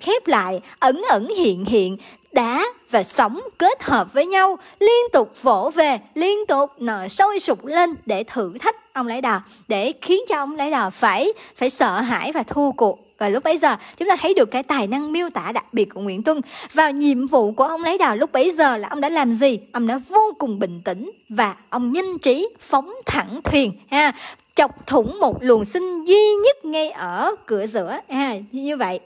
[0.00, 1.96] khép lại, ẩn ẩn hiện hiện.
[2.32, 7.40] Đá và sóng kết hợp với nhau, liên tục vỗ về, liên tục nở sôi
[7.40, 11.32] sục lên để thử thách ông lấy đò để khiến cho ông lấy đò phải
[11.56, 12.98] phải sợ hãi và thua cuộc.
[13.18, 15.84] Và lúc bấy giờ chúng ta thấy được cái tài năng miêu tả đặc biệt
[15.84, 16.40] của Nguyễn Tuân.
[16.72, 19.58] Và nhiệm vụ của ông lấy đào lúc bấy giờ là ông đã làm gì?
[19.72, 24.12] Ông đã vô cùng bình tĩnh và ông nhanh trí phóng thẳng thuyền ha
[24.54, 29.00] chọc thủng một luồng sinh duy nhất ngay ở cửa giữa à, như vậy.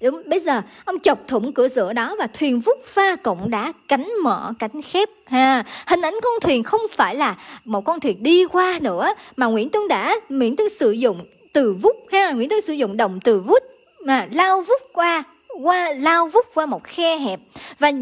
[0.00, 3.72] Đúng, bây giờ ông chọc thủng cửa giữa đó và thuyền vút pha cổng đá
[3.88, 5.64] cánh mở cánh khép ha.
[5.86, 9.68] Hình ảnh con thuyền không phải là một con thuyền đi qua nữa mà Nguyễn
[9.70, 13.40] Tuấn đã Nguyễn Tuấn sử dụng từ vút ha Nguyễn Tuấn sử dụng động từ
[13.40, 13.62] vút
[14.04, 15.24] mà lao vút qua
[15.60, 17.40] qua, lao vút qua một khe hẹp.
[17.78, 17.92] Và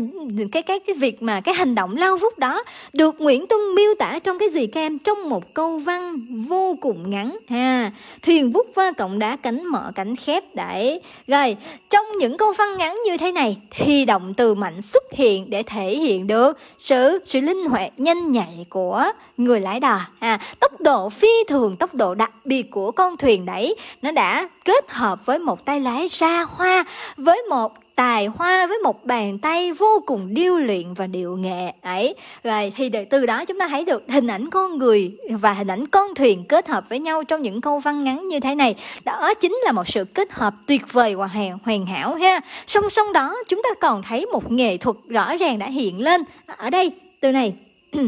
[0.52, 3.94] cái cái cái việc mà cái hành động lao vút đó được Nguyễn Tuân miêu
[3.98, 4.98] tả trong cái gì, các em?
[4.98, 7.90] Trong một câu văn vô cùng ngắn, ha.
[8.22, 11.56] Thuyền vút qua cọng đá cánh mở cánh khép để rồi,
[11.90, 15.62] trong những câu văn ngắn như thế này thì động từ mạnh xuất hiện để
[15.62, 19.04] thể hiện được sự sự linh hoạt, nhanh nhạy của
[19.36, 23.46] người lái đò à tốc độ phi thường, tốc độ đặc biệt của con thuyền
[23.46, 26.84] đấy, nó đã kết hợp với một tay lái ra hoa
[27.16, 31.72] với một tài hoa với một bàn tay vô cùng điêu luyện và điệu nghệ
[31.82, 32.14] ấy.
[32.44, 35.86] Rồi thì từ đó chúng ta thấy được hình ảnh con người và hình ảnh
[35.86, 38.74] con thuyền kết hợp với nhau trong những câu văn ngắn như thế này.
[39.04, 42.40] Đó chính là một sự kết hợp tuyệt vời và hoàn, hoàn hảo ha.
[42.66, 46.24] Song song đó chúng ta còn thấy một nghệ thuật rõ ràng đã hiện lên.
[46.46, 47.54] Ở đây từ này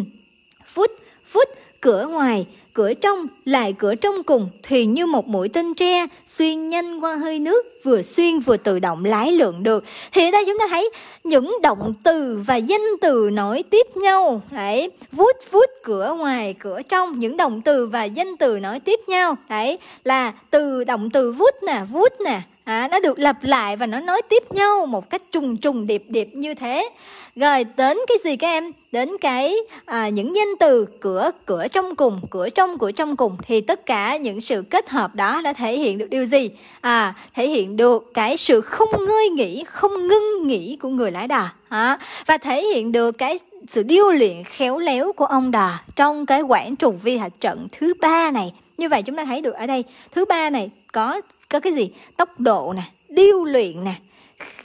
[0.67, 0.91] phút
[1.27, 1.49] phút
[1.81, 6.69] cửa ngoài cửa trong, lại cửa trong cùng thuyền như một mũi tên tre, xuyên
[6.69, 9.85] nhanh qua hơi nước, vừa xuyên vừa tự động lái lượn được.
[10.13, 10.91] Thì ở đây chúng ta thấy
[11.25, 14.43] những động từ và danh từ nối tiếp nhau.
[14.51, 19.01] Đấy vút vút cửa ngoài, cửa trong, những động từ và danh từ nối tiếp
[19.07, 19.37] nhau.
[19.49, 23.87] Đấy, là từ, động từ vút nè vút nè à, nó được lặp lại và
[23.87, 26.89] nó nói tiếp nhau một cách trùng trùng điệp điệp như thế.
[27.37, 28.73] Rồi đến cái gì các em?
[28.93, 33.37] Đến cái à, những danh từ cửa cửa trong cùng cửa trong cửa trong cùng
[33.47, 36.51] thì tất cả những sự kết hợp đó đã thể hiện được điều gì?
[36.81, 41.29] À thể hiện được cái sự không ngơi nghỉ không ngưng nghỉ của người lái
[41.29, 43.39] đò à, và thể hiện được cái
[43.69, 47.67] sự điêu luyện khéo léo của ông đò trong cái quảng trùng vi hạch trận
[47.73, 48.53] thứ ba này.
[48.79, 51.21] Như vậy chúng ta thấy được ở đây thứ ba này có
[51.53, 51.91] có cái gì?
[52.17, 53.95] Tốc độ nè, điêu luyện nè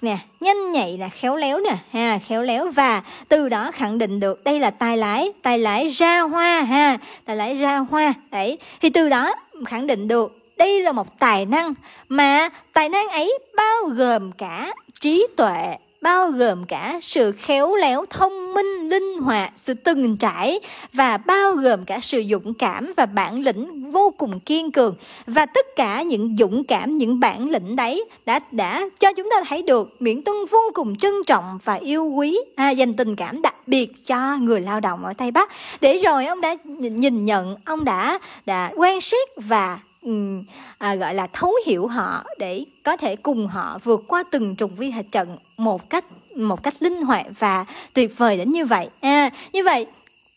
[0.01, 2.69] nè, nhanh nhạy nè, khéo léo nè, ha, khéo léo.
[2.69, 6.97] Và từ đó khẳng định được đây là tài lái tài lái ra hoa, ha,
[7.25, 8.13] tài lái ra hoa.
[8.31, 9.33] Đấy, thì từ đó
[9.65, 11.73] khẳng định được đây là một tài năng
[12.09, 18.05] mà tài năng ấy bao gồm cả trí tuệ bao gồm cả sự khéo léo
[18.09, 20.59] thông minh linh hoạt sự từng trải
[20.93, 24.95] và bao gồm cả sự dũng cảm và bản lĩnh vô cùng kiên cường.
[25.27, 29.37] Và tất cả những dũng cảm những bản lĩnh đấy đã đã cho chúng ta
[29.47, 33.41] thấy được miễn tuân vô cùng trân trọng và yêu quý à, dành tình cảm
[33.41, 35.49] đặc biệt cho người lao động ở tây bắc.
[35.81, 40.41] Để rồi ông đã nhìn nhận ông đã đã quan sát và Ừ,
[40.77, 44.75] à, gọi là thấu hiểu họ để có thể cùng họ vượt qua từng trùng
[44.75, 46.05] vi thạch trận một cách
[46.35, 48.89] một cách linh hoạt và tuyệt vời đến như vậy.
[48.99, 49.85] À, như vậy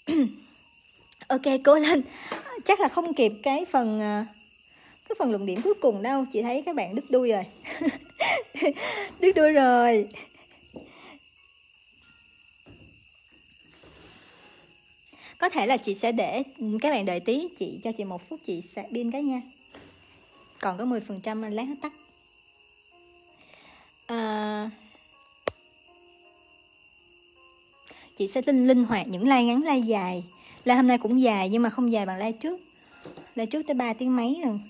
[1.29, 2.03] ok cố lên.
[2.65, 4.27] Chắc là không kịp cái phần à,
[5.09, 6.25] cái phần luận điểm cuối cùng đâu.
[6.33, 7.45] Chị thấy các bạn đứt đuôi rồi.
[9.21, 10.07] Đứt đuôi rồi.
[15.39, 16.43] Có thể là chị sẽ để
[16.81, 17.49] các bạn đợi tí.
[17.59, 19.41] Chị cho chị một phút chị sẽ pin cái nha
[20.61, 21.93] còn có 10% lát nó tắt.
[24.07, 24.71] À,
[28.17, 30.25] chị sẽ linh linh hoạt những like ngắn like dài.
[30.65, 32.61] Like hôm nay cũng dài nhưng mà không dài bằng like trước.
[33.35, 34.61] Like trước tới 3 tiếng mấy rồi.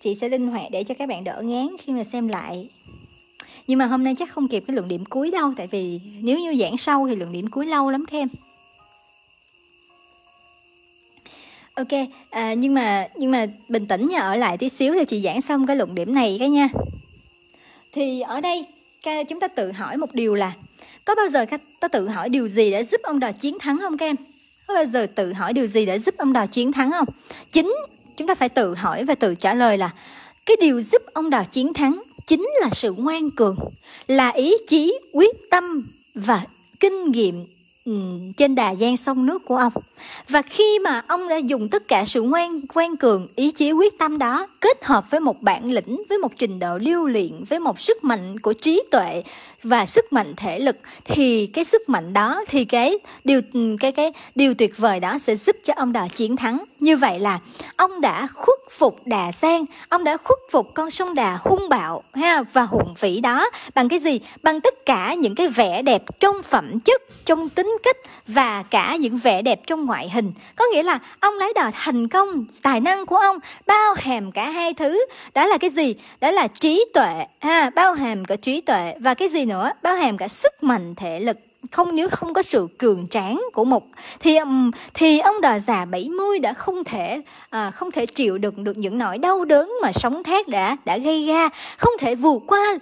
[0.00, 2.68] Chị sẽ linh hoạt để cho các bạn đỡ ngán khi mà xem lại.
[3.66, 6.38] Nhưng mà hôm nay chắc không kịp cái lượng điểm cuối đâu tại vì nếu
[6.38, 8.28] như giảng sâu thì lượng điểm cuối lâu lắm các em.
[11.76, 15.20] Ok à, nhưng mà nhưng mà bình tĩnh nha ở lại tí xíu thì chị
[15.20, 16.68] giảng xong cái luận điểm này cái nha.
[17.92, 18.64] Thì ở đây
[19.28, 20.52] chúng ta tự hỏi một điều là
[21.04, 21.46] có bao giờ
[21.80, 24.16] ta tự hỏi điều gì để giúp ông đò chiến thắng không các em?
[24.66, 27.08] Có bao giờ tự hỏi điều gì để giúp ông đò chiến thắng không?
[27.52, 27.74] Chính
[28.16, 29.90] chúng ta phải tự hỏi và tự trả lời là
[30.46, 33.56] cái điều giúp ông đò chiến thắng chính là sự ngoan cường
[34.06, 36.42] là ý chí quyết tâm và
[36.80, 37.46] kinh nghiệm
[37.86, 37.92] Ừ,
[38.36, 39.72] trên đà giang sông nước của ông.
[40.28, 43.98] Và khi mà ông đã dùng tất cả sự ngoan ngoan cường, ý chí, quyết
[43.98, 47.58] tâm đó, kết hợp với một bản lĩnh, với một trình độ lưu luyện, với
[47.58, 49.22] một sức mạnh của trí tuệ
[49.62, 53.40] và sức mạnh thể lực, thì cái sức mạnh đó, thì cái điều,
[53.80, 57.18] cái cái điều tuyệt vời đó sẽ giúp cho ông đà chiến thắng như vậy
[57.18, 57.38] là
[57.76, 62.02] ông đã khuất phục đà Sen, ông đã khuất phục con sông đà hung bạo
[62.12, 63.50] ha và hùng vĩ đó.
[63.74, 64.20] Bằng cái gì?
[64.42, 67.96] Bằng tất cả những cái vẻ đẹp trong phẩm chất trong tính cách
[68.26, 70.32] và cả những vẻ đẹp trong ngoại hình.
[70.56, 74.50] Có nghĩa là ông lấy đò thành công tài năng của ông bao hàm cả
[74.50, 75.06] hai thứ.
[75.34, 75.94] Đó là cái gì?
[76.20, 78.94] Đó là trí tuệ ha bao hàm cả trí tuệ.
[79.00, 79.70] Và cái gì nữa?
[79.82, 83.64] Bao hàm cả sức mạnh thể lực không nếu không có sự cường tráng của
[83.64, 83.84] một
[84.20, 84.38] thì
[84.94, 88.98] thì ông đò già 70 đã không thể à, không thể chịu đựng được những
[88.98, 91.48] nỗi đau đớn mà sóng thác đã đã gây ra.
[91.76, 92.78] Không thể vượt qua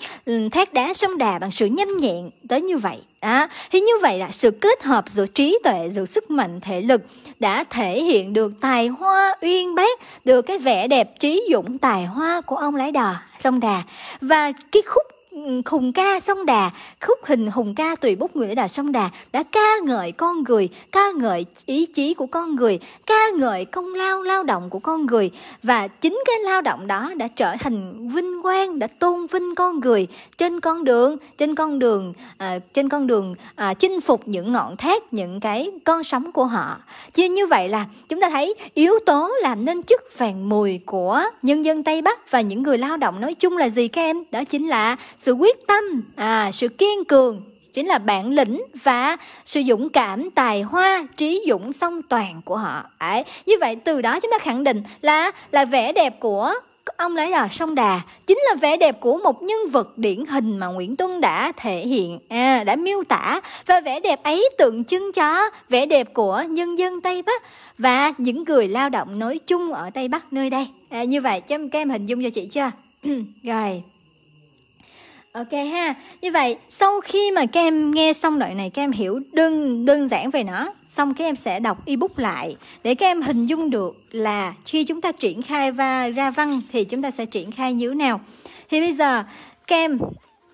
[0.52, 2.98] thác đá sông đà bằng sự nhanh nhẹn tới như vậy.
[3.20, 6.80] À, thì như vậy là sự kết hợp giữa trí tuệ, giữa sức mạnh thể
[6.80, 7.02] lực
[7.38, 12.06] đã thể hiện được tài hoa uyên bác, được cái vẻ đẹp trí dũng tài
[12.06, 13.14] hoa của ông lái đò
[13.44, 13.82] sông đà.
[14.20, 15.06] Và cái khúc
[15.66, 16.70] hùng ca sông đà
[17.00, 20.68] khúc hình hùng ca tùy bút người đà sông đà đã ca ngợi con người
[20.92, 25.06] ca ngợi ý chí của con người ca ngợi công lao lao động của con
[25.06, 25.30] người.
[25.62, 29.80] Và chính cái lao động đó đã trở thành vinh quang đã tôn vinh con
[29.80, 30.06] người
[30.38, 34.76] trên con đường trên con đường à, trên con đường à, chinh phục những ngọn
[34.76, 36.76] thác những cái con sóng của họ.
[37.14, 41.22] Chứ như vậy là chúng ta thấy yếu tố làm nên chức vàng mùi của
[41.42, 44.22] nhân dân tây bắc và những người lao động nói chung là gì các em?
[44.30, 45.84] Đó chính là sự quyết tâm
[46.16, 51.44] à sự kiên cường chính là bản lĩnh và sự dũng cảm tài hoa trí
[51.48, 52.84] dũng song toàn của họ.
[53.00, 53.24] Đấy.
[53.46, 56.54] như vậy từ đó chúng ta khẳng định là là vẻ đẹp của
[56.96, 60.58] ông lấy là sông đà chính là vẻ đẹp của một nhân vật điển hình
[60.58, 63.40] mà nguyễn tuân đã thể hiện à, đã miêu tả.
[63.66, 67.42] Và vẻ đẹp ấy tượng trưng cho vẻ đẹp của nhân dân tây bắc
[67.78, 70.68] và những người lao động nói chung ở tây bắc nơi đây.
[70.90, 72.70] À, như vậy cho các em hình dung cho chị chưa?
[73.42, 73.82] Rồi.
[75.34, 75.94] Ok ha.
[76.22, 79.84] Như vậy, sau khi mà các em nghe xong đoạn này, các em hiểu đơn
[79.84, 83.46] đơn giản về nó, xong các em sẽ đọc ebook lại để các em hình
[83.46, 87.26] dung được là khi chúng ta triển khai và ra văn thì chúng ta sẽ
[87.26, 88.20] triển khai như thế nào.
[88.70, 89.24] Thì bây giờ
[89.66, 89.98] các em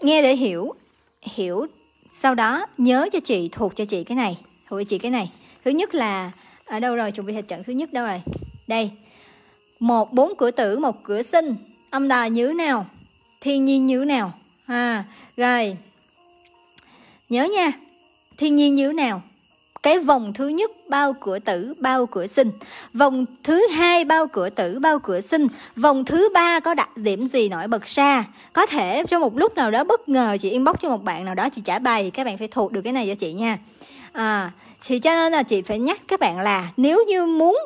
[0.01, 0.75] nghe để hiểu,
[1.23, 1.67] hiểu
[2.11, 5.31] sau đó nhớ cho chị thuộc cho chị cái này, thuộc cho chị cái này.
[5.65, 6.31] Thứ nhất là
[6.65, 7.13] ở đâu rồi?
[7.13, 8.23] Chuẩn bị hệ trận thứ nhất đâu rồi?
[8.67, 8.91] Đây.
[9.81, 11.55] Một bốn cửa tử, một cửa sinh.
[11.91, 12.87] Âm đà như thế nào?
[13.41, 14.33] Thiên nhiên như thế nào?
[14.71, 15.05] À
[15.37, 15.77] rồi.
[17.29, 17.73] Nhớ nha,
[18.37, 19.23] thiên nhiên như thế nào?
[19.83, 22.51] Cái vòng thứ nhất bao cửa tử, bao cửa sinh.
[22.95, 25.47] Vòng thứ hai bao cửa tử, bao cửa sinh.
[25.77, 28.25] Vòng thứ ba có đặc điểm gì nổi bật ra?
[28.53, 31.35] Có thể trong một lúc nào đó bất ngờ chị inbox cho một bạn nào
[31.35, 33.59] đó, chị trả bài thì các bạn phải thuộc được cái này cho chị nha.
[34.13, 34.53] À
[34.87, 37.59] thì cho nên là chị phải nhắc các bạn là nếu như muốn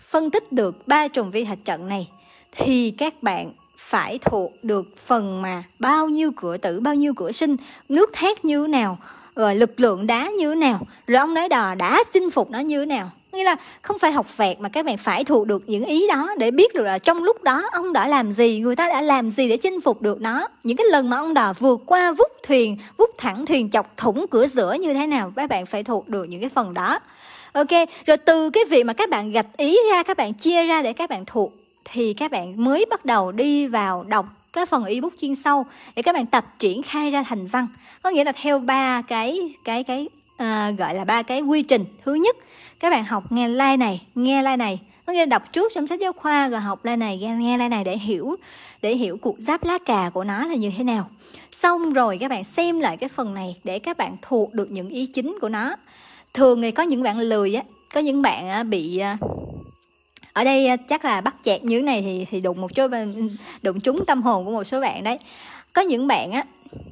[0.00, 2.08] phân tích được ba trùng vi thạch trận này,
[2.52, 3.52] thì các bạn
[3.88, 7.56] phải thuộc được phần mà bao nhiêu cửa tử, bao nhiêu cửa sinh.
[7.88, 8.98] Nước thét như thế nào,
[9.36, 12.58] rồi lực lượng đá như thế nào, rồi ông nói đò đã chinh phục nó
[12.58, 13.10] như thế nào.
[13.32, 16.34] Nghĩa là không phải học vẹt mà các bạn phải thuộc được những ý đó
[16.38, 19.30] để biết được là trong lúc đó ông đã làm gì, người ta đã làm
[19.30, 20.48] gì để chinh phục được nó.
[20.62, 24.26] Những cái lần mà ông đò vượt qua vút thuyền, vút thẳng thuyền chọc thủng
[24.30, 26.98] cửa giữa như thế nào, các bạn phải thuộc được những cái phần đó.
[27.52, 27.70] Ok,
[28.06, 30.92] rồi từ cái việc mà các bạn gạch ý ra, các bạn chia ra để
[30.92, 31.52] các bạn thuộc
[31.92, 35.66] thì các bạn mới bắt đầu đi vào đọc cái phần ebook chuyên sâu
[35.96, 37.66] để các bạn tập triển khai ra thành văn.
[38.02, 41.84] Có nghĩa là theo ba cái cái cái uh, gọi là ba cái quy trình.
[42.04, 42.36] Thứ nhất
[42.80, 44.80] các bạn học nghe like này nghe like này.
[45.06, 47.58] Có nghĩa là đọc trước trong sách giáo khoa rồi học like này nghe nghe
[47.58, 48.36] like này để hiểu
[48.82, 51.10] để hiểu cuộc giáp lá cà của nó là như thế nào.
[51.50, 54.88] Xong rồi các bạn xem lại cái phần này để các bạn thuộc được những
[54.88, 55.76] ý chính của nó.
[56.34, 57.62] Thường thì có những bạn lười á
[57.94, 59.16] có những bạn bị ờ,
[60.36, 62.90] ở đây ờ, chắc là bắt chẹt như thế này thì thì đụng một chút
[63.62, 65.18] đụng trúng tâm hồn của một số bạn đấy.
[65.72, 66.44] Có những bạn á,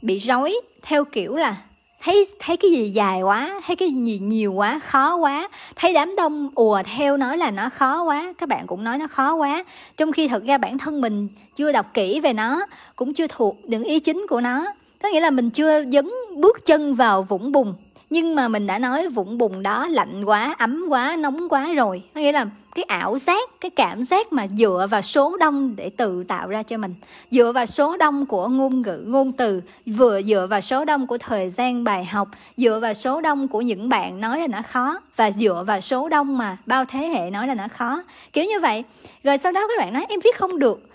[0.02, 1.56] bị rối theo kiểu là
[2.02, 5.48] thấy thấy cái gì dài quá, thấy cái gì nhiều quá, khó quá.
[5.76, 9.06] Thấy đám đông ùa theo nói là nó khó quá, các bạn cũng nói nó
[9.06, 9.64] khó quá.
[9.96, 12.66] Trong khi thật ra bản thân mình chưa đọc kỹ về nó,
[12.96, 14.66] cũng chưa thuộc những ý chính của nó.
[15.02, 17.74] Có nghĩa là mình chưa dấn bước chân vào vũng bùn
[18.14, 22.02] nhưng mà mình đã nói vũng bùn đó lạnh quá, ấm quá, nóng quá rồi.
[22.14, 25.90] Có nghĩa là cái ảo giác, cái cảm giác mà dựa vào số đông để
[25.90, 26.94] tự tạo ra cho mình.
[27.30, 31.18] Dựa vào số đông của ngôn ngữ, ngôn từ, vừa dựa vào số đông của
[31.18, 35.00] thời gian bài học, dựa vào số đông của những bạn nói là nó khó,
[35.16, 38.02] và dựa vào số đông mà bao thế hệ nói là nó khó.
[38.32, 38.84] Kiểu như vậy.
[39.24, 40.88] Rồi sau đó các bạn nói, em viết không được.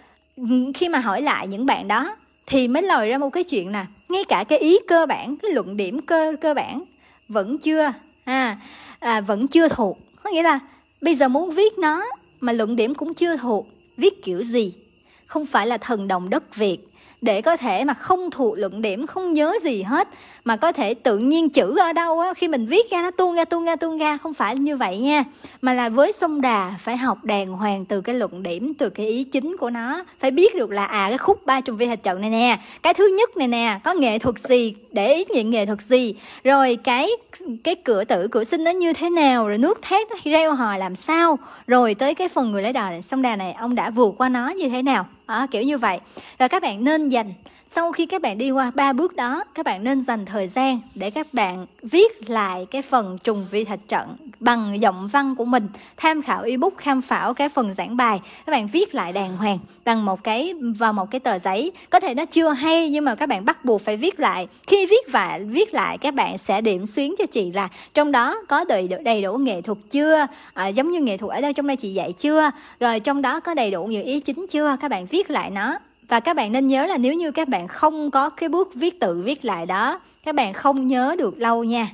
[0.76, 2.16] Khi mà hỏi lại những bạn đó,
[2.48, 5.52] thì mới lòi ra một cái chuyện là ngay cả cái ý cơ bản, cái
[5.52, 6.84] luận điểm cơ cơ bản
[7.30, 8.58] vẫn chưa à,
[9.00, 9.98] à vẫn chưa thuộc.
[10.24, 10.60] Có nghĩa là
[11.02, 12.06] bây giờ muốn viết nó
[12.40, 13.68] mà luận điểm cũng chưa thuộc.
[13.98, 14.74] Viết kiểu gì?
[15.26, 16.89] Không phải là thần đồng đất việt
[17.22, 20.08] để có thể mà không thuộc luận điểm, không nhớ gì hết,
[20.46, 23.36] mà có thể tự nhiên chữ ở đâu á, khi mình viết ra nó tuôn
[23.36, 25.24] ra tuôn ra tuôn ra, không phải như vậy nha.
[25.62, 29.08] Mà là với sông đà phải học đàng hoàng từ cái luận điểm, từ cái
[29.08, 30.04] ý chính của nó.
[30.20, 32.94] Phải biết được là à cái khúc ba trùng vi hạch trận này nè, cái
[32.94, 36.78] thứ nhất này nè, có nghệ thuật gì, để ý những nghệ thuật gì, rồi
[36.84, 37.10] cái
[37.64, 40.78] cái cửa tử, cửa sinh nó như thế nào, rồi nước thét nó reo hò
[40.78, 41.40] làm sao.
[41.68, 44.50] Rồi tới cái phần người lấy đò sông đà này, ông đã vượt qua nó
[44.50, 45.06] như thế nào?
[45.30, 46.00] À, kiểu như vậy.
[46.40, 47.34] Rồi các bạn nên dành
[47.72, 50.80] sau khi các bạn đi qua ba bước đó các bạn nên dành thời gian
[50.96, 55.46] để các bạn viết lại cái phần trùng vi thạch trận bằng giọng văn của
[55.46, 55.68] mình
[55.98, 58.20] tham khảo ebook tham khảo cái phần giảng bài.
[58.46, 61.72] Các bạn viết lại đàng hoàng bằng một cái vào một cái tờ giấy.
[61.90, 64.48] Có thể nó chưa hay nhưng mà các bạn bắt buộc phải viết lại.
[64.68, 68.42] Khi viết và viết lại các bạn sẽ điểm xuyến cho chị là trong đó
[68.48, 70.28] có đầy đủ, đầy đủ nghệ thuật chưa?
[70.54, 72.52] À, giống như nghệ thuật ở đâu trong đây chị dạy chưa?
[72.80, 74.76] Rồi trong đó có đầy đủ những ý chính chưa?
[74.82, 75.80] Các bạn viết lại nó
[76.10, 79.00] và các bạn nên nhớ là nếu như các bạn không có cái bước viết
[79.00, 81.88] tự viết lại đó, các bạn không nhớ được lâu nha.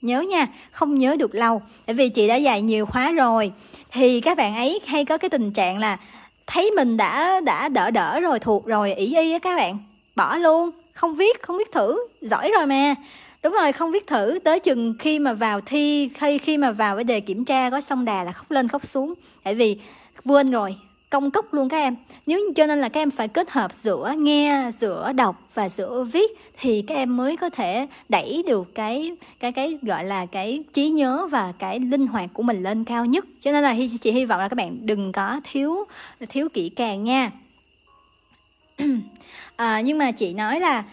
[0.00, 1.62] Nhớ nha, không nhớ được lâu.
[1.86, 3.52] Tại vì chị đã dạy nhiều khóa rồi.
[3.92, 5.98] Thì các bạn ấy hay có cái tình trạng là
[6.46, 9.78] thấy mình đã đã đỡ đỡ rồi, thuộc rồi, ỷ y á các bạn.
[10.16, 12.94] Bỏ luôn, không viết không viết thử, giỏi rồi mà.
[13.42, 16.96] Đúng rồi, không viết thử, tới chừng khi mà vào thi, khi khi mà vào
[16.96, 19.14] cái đề kiểm tra có xong đà là khóc lên khóc xuống.
[19.42, 19.78] Tại vì
[20.24, 20.76] quên rồi
[21.10, 21.96] công cốc luôn các em.
[22.26, 26.04] Nếu cho nên là các em phải kết hợp giữa nghe giữa đọc và giữa
[26.04, 30.62] viết thì các em mới có thể đẩy được cái cái cái gọi là cái
[30.72, 33.24] trí nhớ và cái linh hoạt của mình lên cao nhất.
[33.40, 35.84] Cho nên là chị hy vọng là các bạn đừng có thiếu
[36.28, 37.30] thiếu kỹ càng nha.
[39.56, 40.84] À, nhưng mà chị nói là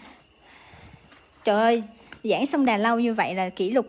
[1.44, 1.82] trời ơi
[2.24, 3.86] giảng xong đà lâu như vậy là kỷ lục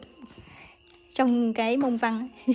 [1.16, 2.28] trong cái môn văn.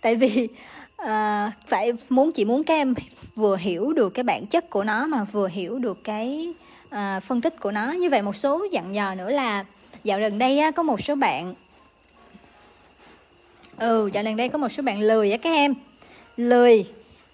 [0.00, 0.48] Tại vì
[0.96, 2.94] à, phải muốn chị muốn các em
[3.36, 6.48] vừa hiểu được cái bản chất của nó mà vừa hiểu được cái
[6.90, 7.92] à, phân tích của nó.
[7.92, 9.64] Như vậy một số dặn dò nữa là
[10.04, 11.54] dạo gần đây á, có một số bạn
[13.78, 15.74] ừ dạo gần đây có một số bạn lười á các em
[16.36, 16.86] lười.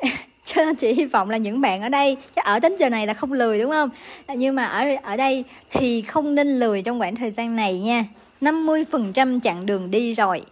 [0.44, 3.06] Cho nên chị hy vọng là những bạn ở đây chắc ở đến giờ này
[3.06, 3.90] là không lười đúng không?
[4.34, 8.04] Nhưng mà ở ở đây thì không nên lười trong khoảng thời gian này nha.
[8.42, 10.42] 50% chặng đường đi rồi.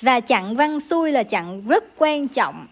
[0.00, 2.66] Và chặng văn xuôi là chặng rất quan trọng.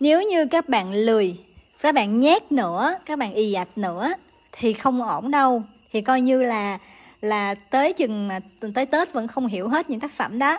[0.00, 1.36] Nếu như các bạn lười,
[1.80, 4.12] các bạn nhét nữa, các bạn ì ạch nữa,
[4.52, 5.62] thì không ổn đâu.
[5.92, 6.78] Thì coi như là
[7.20, 8.40] là tới chừng mà
[8.74, 10.58] tới tết vẫn không hiểu hết những tác phẩm đó.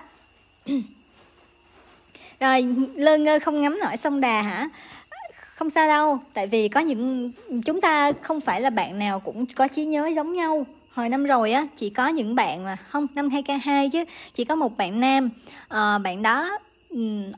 [2.39, 4.69] Rồi, lơ ngơ không ngắm nổi sông đà hả?
[5.55, 7.31] Không sao đâu, tại vì có những,
[7.65, 11.23] chúng ta không phải là bạn nào cũng có trí nhớ giống nhau hồi năm
[11.23, 14.55] rồi á chỉ có những bạn mà không năm 2 k 2 chứ chỉ có
[14.55, 15.29] một bạn nam.
[15.67, 16.57] À, bạn đó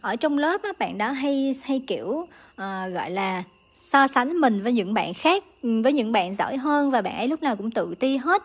[0.01, 3.43] ở trong lớp á bạn đó hay hay kiểu à, gọi là
[3.75, 7.27] so sánh mình với những bạn khác với những bạn giỏi hơn và bạn ấy
[7.27, 8.43] lúc nào cũng tự ti hết.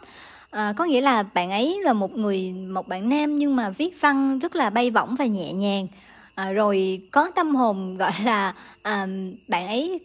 [0.51, 4.01] À, có nghĩa là bạn ấy là một người một bạn nam nhưng mà viết
[4.01, 5.87] văn rất là bay bổng và nhẹ nhàng.
[6.35, 9.07] À, rồi có tâm hồn gọi là à,
[9.49, 10.01] bạn ấy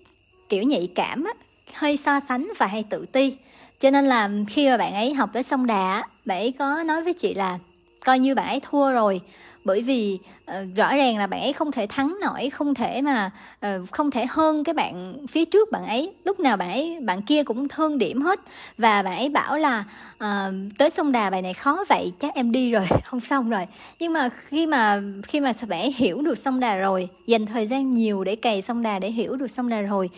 [0.49, 1.31] kiểu nhạy cảm á,
[1.73, 3.33] hơi so sánh và hay tự ti
[3.79, 7.03] cho nên là khi mà bạn ấy học tới sông đà bạn ấy có nói
[7.03, 7.59] với chị là
[8.05, 9.21] coi như bạn ấy thua rồi.
[9.63, 10.19] Bởi vì
[10.51, 13.31] uh, rõ ràng là bạn ấy không thể thắng nổi không thể mà
[13.65, 16.13] uh, không thể hơn cái bạn phía trước bạn ấy.
[16.25, 18.39] Lúc nào bạn ấy bạn kia cũng hơn điểm hết.
[18.77, 19.83] Và bạn ấy bảo là
[20.15, 23.67] uh, tới sông đà bài này khó vậy chắc em đi rồi không xong rồi.
[23.99, 27.67] Nhưng mà khi mà khi mà bạn ấy hiểu được sông đà rồi dành thời
[27.67, 30.09] gian nhiều để cày sông đà để hiểu được sông đà rồi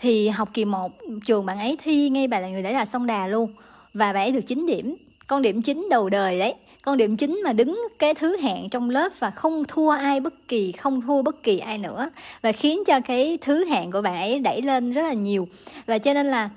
[0.00, 0.92] thì học kỳ 1
[1.26, 3.52] trường bạn ấy thi ngay bài là người đấy là sông đà luôn.
[3.94, 4.96] Và bạn ấy được 9 điểm.
[5.26, 6.54] Con điểm chính đầu đời đấy.
[6.82, 10.48] Con điểm chính mà đứng cái thứ hạng trong lớp và không thua ai bất
[10.48, 12.10] kỳ không thua bất kỳ ai nữa.
[12.42, 15.48] Và khiến cho cái thứ hạng của bạn ấy đẩy lên rất là nhiều.
[15.86, 16.50] Và cho nên là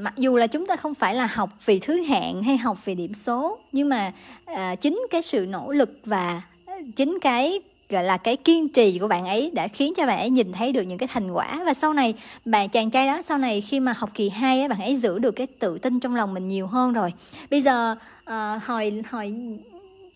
[0.00, 2.94] mặc dù là chúng ta không phải là học vì thứ hạng hay học vì
[2.94, 4.12] điểm số nhưng mà
[4.44, 6.42] à, chính cái sự nỗ lực và
[6.96, 7.60] chính cái
[7.90, 10.72] gọi là cái kiên trì của bạn ấy đã khiến cho bạn ấy nhìn thấy
[10.72, 11.60] được những cái thành quả.
[11.66, 12.14] Và sau này
[12.44, 15.18] bạn chàng trai đó sau này khi mà học kỳ 2 ấy, bạn ấy giữ
[15.18, 17.12] được cái tự tin trong lòng mình nhiều hơn rồi.
[17.50, 17.96] Bây giờ
[18.30, 19.34] uh, hồi hồi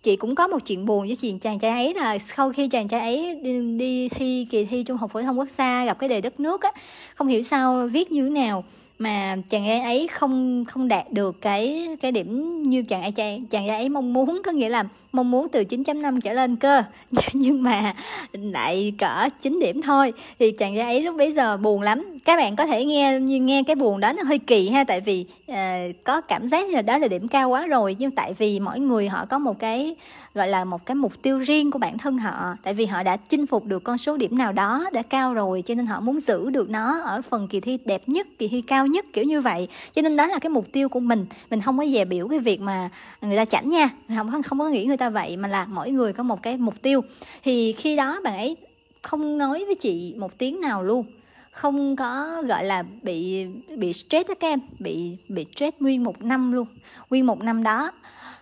[0.02, 2.88] chị cũng có một chuyện buồn với chị chàng trai ấy là sau khi chàng
[2.88, 6.08] trai ấy đi, đi thi kỳ thi trung học phổ thông quốc gia gặp cái
[6.08, 6.72] đề đất nước á
[7.14, 8.64] không hiểu sao viết như thế nào
[8.98, 13.46] mà chàng trai ấy không không đạt được cái cái điểm như chàng ấy chàng,
[13.46, 16.82] chàng trai ấy mong muốn có nghĩa là mong muốn từ 9.5 trở lên cơ.
[17.32, 17.94] Nhưng mà
[18.32, 20.12] lại cỡ 9 điểm thôi.
[20.38, 22.18] Thì chàng trai ấy lúc bấy giờ buồn lắm.
[22.24, 25.00] Các bạn có thể nghe như nghe cái buồn đó nó hơi kỳ ha tại
[25.00, 25.56] vì uh,
[26.04, 27.96] có cảm giác là đó là điểm cao quá rồi.
[27.98, 29.96] Nhưng tại vì mỗi người họ có một cái
[30.34, 32.56] gọi là một cái mục tiêu riêng của bản thân họ.
[32.62, 35.62] Tại vì họ đã chinh phục được con số điểm nào đó đã cao rồi
[35.62, 38.60] cho nên họ muốn giữ được nó ở phần kỳ thi đẹp nhất kỳ thi
[38.60, 39.68] cao nhất kiểu như vậy.
[39.94, 41.26] Cho nên đó là cái mục tiêu của mình.
[41.50, 43.90] Mình không có dè biểu cái việc mà người ta chảnh nha.
[44.16, 46.74] Không không có nghĩ người ta vậy mà là mỗi người có một cái mục
[46.82, 47.00] tiêu.
[47.42, 48.56] Thì khi đó bạn ấy
[49.02, 51.04] không nói với chị một tiếng nào luôn.
[51.52, 54.60] Không có gọi là bị bị stress các em.
[54.78, 56.66] Bị bị stress nguyên một năm luôn.
[57.10, 57.90] Nguyên một năm đó.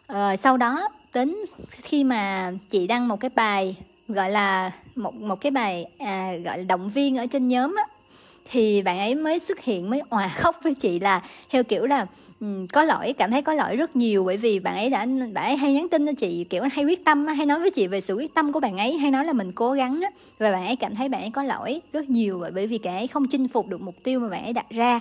[0.07, 1.35] Ờ, sau đó đến
[1.69, 3.77] khi mà chị đăng một cái bài
[4.09, 7.85] gọi là một một cái bài à, gọi là động viên ở trên nhóm á
[8.51, 12.07] thì bạn ấy mới xuất hiện mới òa khóc với chị là theo kiểu là
[12.41, 14.25] um, có lỗi cảm thấy có lỗi rất nhiều.
[14.25, 17.05] Bởi vì bạn ấy đã bạn ấy hay nhắn tin cho chị kiểu hay quyết
[17.05, 19.33] tâm hay nói với chị về sự quyết tâm của bạn ấy hay nói là
[19.33, 22.45] mình cố gắng á và bạn ấy cảm thấy bạn ấy có lỗi rất nhiều.
[22.55, 25.01] Bởi vì bạn ấy không chinh phục được mục tiêu mà bạn ấy đặt ra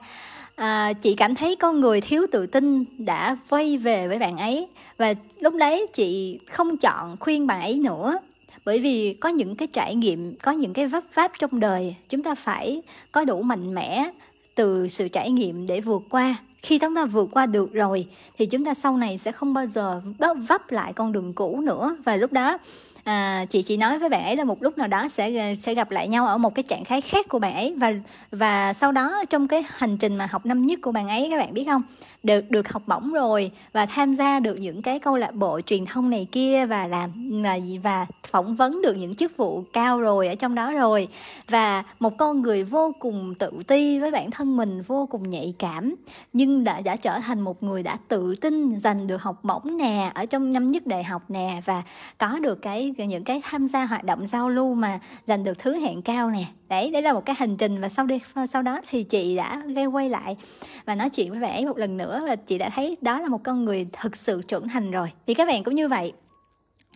[0.62, 4.68] à, chị cảm thấy con người thiếu tự tin đã vây về với bạn ấy.
[4.98, 8.18] Và lúc đấy chị không chọn khuyên bạn ấy nữa.
[8.66, 12.24] Bởi vì có những cái trải nghiệm có những cái vấp váp trong đời chúng
[12.24, 12.82] ta phải
[13.12, 14.12] có đủ mạnh mẽ
[14.56, 16.36] từ sự trải nghiệm để vượt qua.
[16.62, 18.08] Khi chúng ta vượt qua được rồi
[18.38, 20.02] thì chúng ta sau này sẽ không bao giờ
[20.48, 21.98] vấp lại con đường cũ nữa.
[22.06, 22.58] Và lúc đó
[23.04, 25.92] à, chị chỉ nói với bạn ấy là một lúc nào đó sẽ sẽ gặp
[25.92, 27.76] lại nhau ở một cái trạng thái khác của bạn ấy.
[27.78, 27.94] Và
[28.32, 31.38] và sau đó trong cái hành trình mà học năm nhất của bạn ấy các
[31.38, 31.82] bạn biết không?
[32.24, 35.86] Được được học bổng rồi và tham gia được những cái câu lạc bộ truyền
[35.86, 37.12] thông này kia và làm
[37.44, 41.08] và, và phỏng vấn được những chức vụ cao rồi ở trong đó rồi.
[41.50, 45.54] Và một con người vô cùng tự ti với bản thân mình vô cùng nhạy
[45.60, 45.96] cảm
[46.34, 50.12] nhưng đã đã trở thành một người đã tự tin giành được học bổng nè
[50.16, 51.84] ở trong năm nhất đại học nè và
[52.18, 55.74] có được cái những cái tham gia hoạt động giao lưu mà giành được thứ
[55.74, 56.46] hạng cao nè.
[56.70, 58.20] Đấy đấy là một cái hành trình và sau đi
[58.50, 60.38] sau đó thì chị đã gây quay lại
[60.86, 63.28] và nói chuyện với bạn ấy một lần nữa và chị đã thấy đó là
[63.28, 65.12] một con người thực sự trưởng thành rồi.
[65.28, 66.14] Thì các bạn cũng như vậy.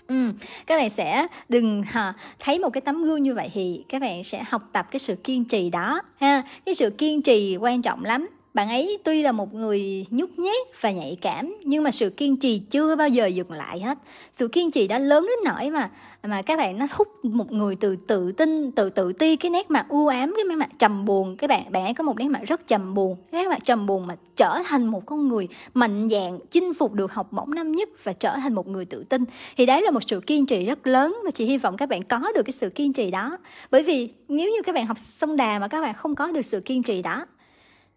[0.07, 0.31] Ừ,
[0.65, 4.23] các bạn sẽ đừng ha, thấy một cái tấm gương như vậy thì các bạn
[4.23, 6.43] sẽ học tập cái sự kiên trì đó ha.
[6.65, 8.27] Cái sự kiên trì quan trọng lắm.
[8.53, 12.37] Bạn ấy tuy là một người nhút nhát và nhạy cảm nhưng mà sự kiên
[12.37, 13.97] trì chưa bao giờ dừng lại hết.
[14.31, 15.89] Sự kiên trì đã lớn đến nỗi mà
[16.27, 19.71] mà các bạn nó thúc một người từ tự tin, từ tự ti, cái nét
[19.71, 21.37] mặt u ám, cái nét mặt trầm buồn.
[21.37, 23.17] Các bạn bạn ấy có một nét mặt rất trầm buồn.
[23.31, 26.93] Cái nét mặt trầm buồn mà trở thành một con người mạnh dạn, chinh phục
[26.93, 29.23] được học bổng năm nhất và trở thành một người tự tin.
[29.57, 32.03] Thì đấy là một sự kiên trì rất lớn và chị hy vọng các bạn
[32.03, 33.37] có được cái sự kiên trì đó.
[33.71, 36.45] Bởi vì nếu như các bạn học sông đà mà các bạn không có được
[36.45, 37.25] sự kiên trì đó,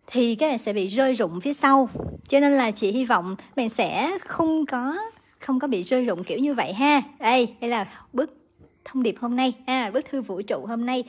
[0.06, 1.88] thì các bạn sẽ bị rơi rụng phía sau.
[2.28, 4.96] Cho nên là chị hy vọng bạn sẽ không có
[5.38, 7.02] không có bị rơi rụng kiểu như vậy ha.
[7.18, 8.36] Đây đây là bức
[8.84, 11.04] thông điệp hôm nay, ha bức thư vũ trụ hôm nay.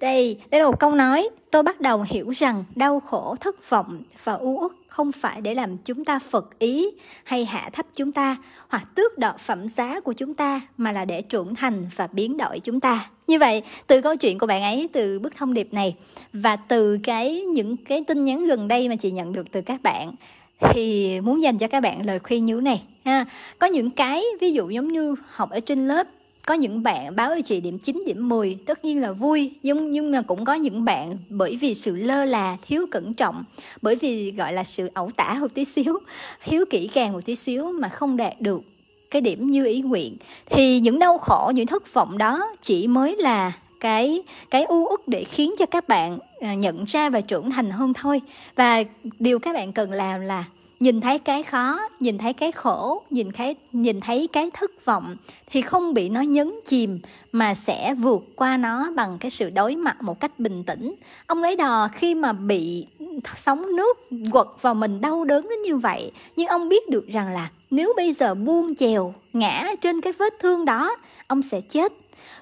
[0.00, 1.28] Đây đây là một câu nói.
[1.50, 5.54] Tôi bắt đầu hiểu rằng đau khổ, thất vọng và u uất không phải để
[5.54, 6.90] làm chúng ta phật ý
[7.24, 8.36] hay hạ thấp chúng ta
[8.68, 12.36] hoặc tước đoạt phẩm giá của chúng ta, mà là để trưởng thành và biến
[12.36, 13.10] đổi chúng ta.
[13.26, 15.96] Như vậy, từ câu chuyện của bạn ấy, từ bức thông điệp này
[16.32, 19.82] và từ cái, những cái tin nhắn gần đây mà chị nhận được từ các
[19.82, 20.14] bạn,
[20.60, 23.24] thì muốn dành cho các bạn lời khuyên như thế này ha.
[23.58, 26.06] Có những cái ví dụ giống như học ở trên lớp
[26.46, 29.50] có những bạn báo cho chị điểm 9, điểm 10 tất nhiên là vui.
[29.62, 33.44] Nhưng nhưng mà cũng có những bạn bởi vì sự lơ là thiếu cẩn trọng
[33.82, 35.98] bởi vì gọi là sự ẩu tả một tí xíu
[36.44, 38.60] thiếu kỹ càng một tí xíu mà không đạt được
[39.10, 40.16] cái điểm như ý nguyện.
[40.46, 45.08] Thì những đau khổ những thất vọng đó chỉ mới là cái cái u uất
[45.08, 48.20] để khiến cho các bạn à, nhận ra và trưởng thành hơn thôi.
[48.56, 48.82] Và
[49.18, 50.44] điều các bạn cần làm là
[50.80, 55.16] nhìn thấy cái khó, nhìn thấy cái khổ, nhìn thấy nhìn thấy cái thất vọng,
[55.50, 56.98] thì không bị nó nhấn chìm,
[57.32, 60.94] mà sẽ vượt qua nó bằng cái sự đối mặt một cách bình tĩnh.
[61.26, 62.86] Ông lấy đò khi mà bị
[63.36, 63.98] sóng nước
[64.32, 67.92] quật vào mình đau đớn đến như vậy, nhưng ông biết được rằng là nếu
[67.96, 70.96] bây giờ buông chèo, ngã trên cái vết thương đó,
[71.26, 71.92] ông sẽ chết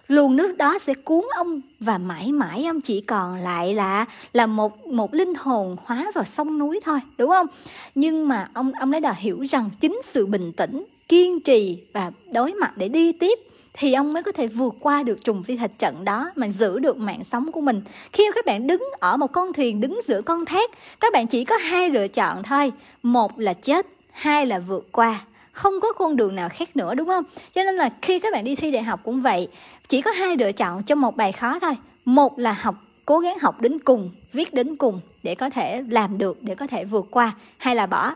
[0.08, 4.46] luồng nước đó sẽ cuốn ông và mãi mãi ông chỉ còn lại là là
[4.46, 7.46] một một linh hồn hóa vào sông núi thôi, đúng không?
[7.94, 12.10] Nhưng mà ông ông lấy đà hiểu rằng chính sự bình tĩnh, kiên trì và
[12.32, 13.38] đối mặt để đi tiếp
[13.74, 16.78] thì ông mới có thể vượt qua được trùng phi thạch trận đó mà giữ
[16.78, 17.82] được mạng sống của mình.
[18.12, 21.44] Khi các bạn đứng ở một con thuyền đứng giữa con thác, các bạn chỉ
[21.44, 22.72] có hai lựa chọn thôi.
[23.02, 25.20] Một là chết, hai là vượt qua
[25.52, 27.24] không có con đường nào khác nữa, đúng không?
[27.54, 29.48] Cho nên là khi các bạn đi thi đại học cũng vậy,
[29.88, 31.76] chỉ có hai lựa chọn cho một bài khó thôi.
[32.04, 32.74] Một là học,
[33.06, 36.66] cố gắng học đến cùng, viết đến cùng để có thể làm được, để có
[36.66, 38.14] thể vượt qua hay là bỏ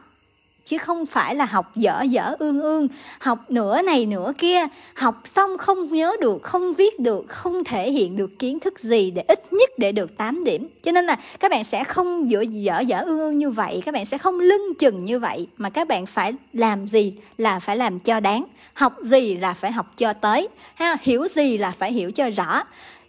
[0.67, 2.89] chứ không phải là học dở dở ương ương,
[3.19, 4.61] học nửa này nửa kia,
[4.95, 9.11] học xong không nhớ được, không viết được, không thể hiện được kiến thức gì
[9.11, 10.69] để ít nhất để được 8 điểm.
[10.83, 13.95] Cho nên là các bạn sẽ không dở dở dở ương ương như vậy, các
[13.95, 17.77] bạn sẽ không lưng chừng như vậy, mà các bạn phải làm gì là phải
[17.77, 18.45] làm cho đáng,
[18.75, 20.97] học gì là phải học cho tới, ha?
[21.03, 22.63] Hiểu gì là phải hiểu cho rõ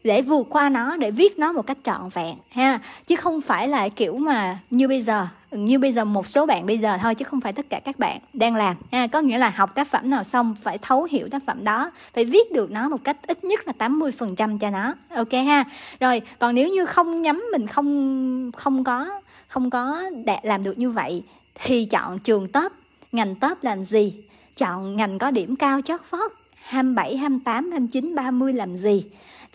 [0.08, 2.80] để vượt qua nó để viết nó một cách trọn vẹn ha.
[3.08, 6.66] Chứ không phải là kiểu mà như bây giờ như bây giờ một số bạn
[6.66, 9.08] bây giờ thôi chứ không phải tất cả các bạn đang làm ha.
[9.08, 12.26] Có nghĩa là học tác phẩm nào xong phải thấu hiểu tác phẩm đó phải
[12.26, 15.64] viết được nó một cách ít nhất là 80% cho nó ok ha.
[16.00, 19.10] Rồi còn nếu như không nhắm mình không không có
[19.48, 21.24] không có đạt làm được như vậy
[21.56, 22.72] thì chọn trường top
[23.12, 24.14] ngành top làm gì?
[24.58, 26.32] Chọn ngành có điểm cao chót vót
[26.68, 29.06] 27, 28, 29, 30 làm gì?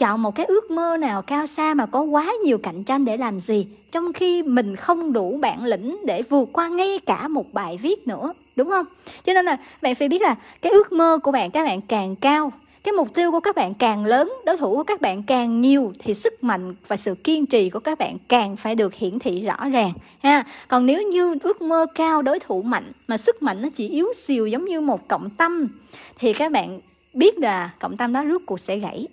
[0.03, 3.16] Chọn một cái ước mơ nào cao xa mà có quá nhiều cạnh tranh để
[3.16, 7.53] làm gì, trong khi mình không đủ bản lĩnh để vượt qua ngay cả một
[7.53, 8.86] bài viết nữa, đúng không?
[9.24, 12.16] Cho nên là bạn phải biết là cái ước mơ của bạn, các bạn càng
[12.16, 15.61] cao, cái mục tiêu của các bạn càng lớn, đối thủ của các bạn càng
[15.61, 19.18] nhiều, thì sức mạnh và sự kiên trì của các bạn càng phải được hiển
[19.18, 19.92] thị rõ ràng,
[20.22, 20.44] ha.
[20.68, 24.07] Còn nếu như ước mơ cao, đối thủ mạnh, mà sức mạnh nó chỉ yếu
[24.16, 25.68] xìu giống như một cộng tâm
[26.18, 26.80] thì các bạn
[27.14, 29.07] biết là cộng tâm đó rốt cuộc sẽ gãy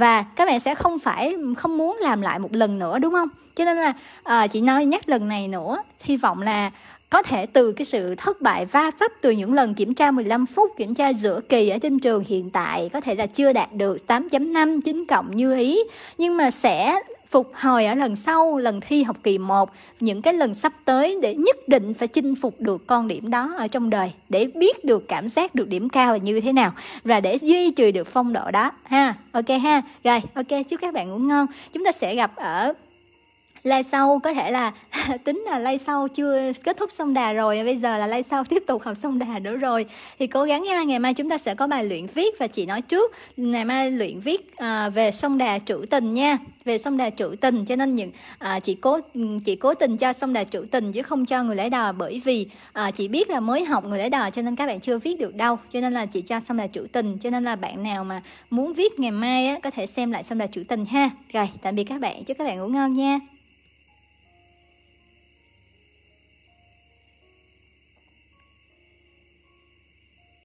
[0.00, 3.28] và các bạn sẽ không phải không muốn làm lại một lần nữa đúng không?
[3.56, 3.92] Cho nên là
[4.22, 6.70] à, chị nói nhắc lần này nữa hy vọng là
[7.10, 10.46] có thể từ cái sự thất bại va vấp từ những lần kiểm tra 15
[10.46, 13.72] phút kiểm tra giữa kỳ ở trên trường hiện tại có thể là chưa đạt
[13.72, 15.78] được 8.5 9 cộng như ý.
[16.18, 17.00] Nhưng mà sẽ
[17.30, 19.70] phục hồi ở lần sau, lần thi học kỳ 1
[20.00, 23.54] những cái lần sắp tới để nhất định phải chinh phục được con điểm đó
[23.58, 26.72] ở trong đời, để biết được cảm giác được điểm cao là như thế nào,
[27.04, 29.14] và để duy trì được phong độ đó, ha.
[29.32, 29.82] Ok ha.
[30.04, 31.46] Rồi, ok, chúc các bạn ngủ ngon.
[31.72, 32.72] Chúng ta sẽ gặp ở
[33.62, 34.72] lai sau có thể là
[35.24, 38.44] tính là lai sau chưa kết thúc sông đà rồi bây giờ là lai sau
[38.48, 39.86] tiếp tục học sông đà nữa rồi.
[40.18, 42.66] Thì cố gắng nha ngày mai chúng ta sẽ có bài luyện viết và chị
[42.66, 43.12] nói trước.
[43.36, 47.36] Ngày mai luyện viết à, về sông đà trữ tình nha về sông đà trữ
[47.40, 47.64] tình.
[47.64, 48.98] Cho nên những à, chị cố
[49.44, 52.22] chị cố tình cho sông đà trữ tình chứ không cho người lấy đò bởi
[52.24, 54.98] vì à, chị biết là mới học người lấy đò cho nên các bạn chưa
[54.98, 55.58] viết được đâu.
[55.68, 57.18] Cho nên là chị cho sông đà trữ tình.
[57.18, 60.22] Cho nên là bạn nào mà muốn viết ngày mai á, có thể xem lại
[60.22, 61.10] sông đà trữ tình ha.
[61.32, 62.24] Rồi tạm biệt các bạn.
[62.24, 63.20] Chúc các bạn ngủ ngon nha.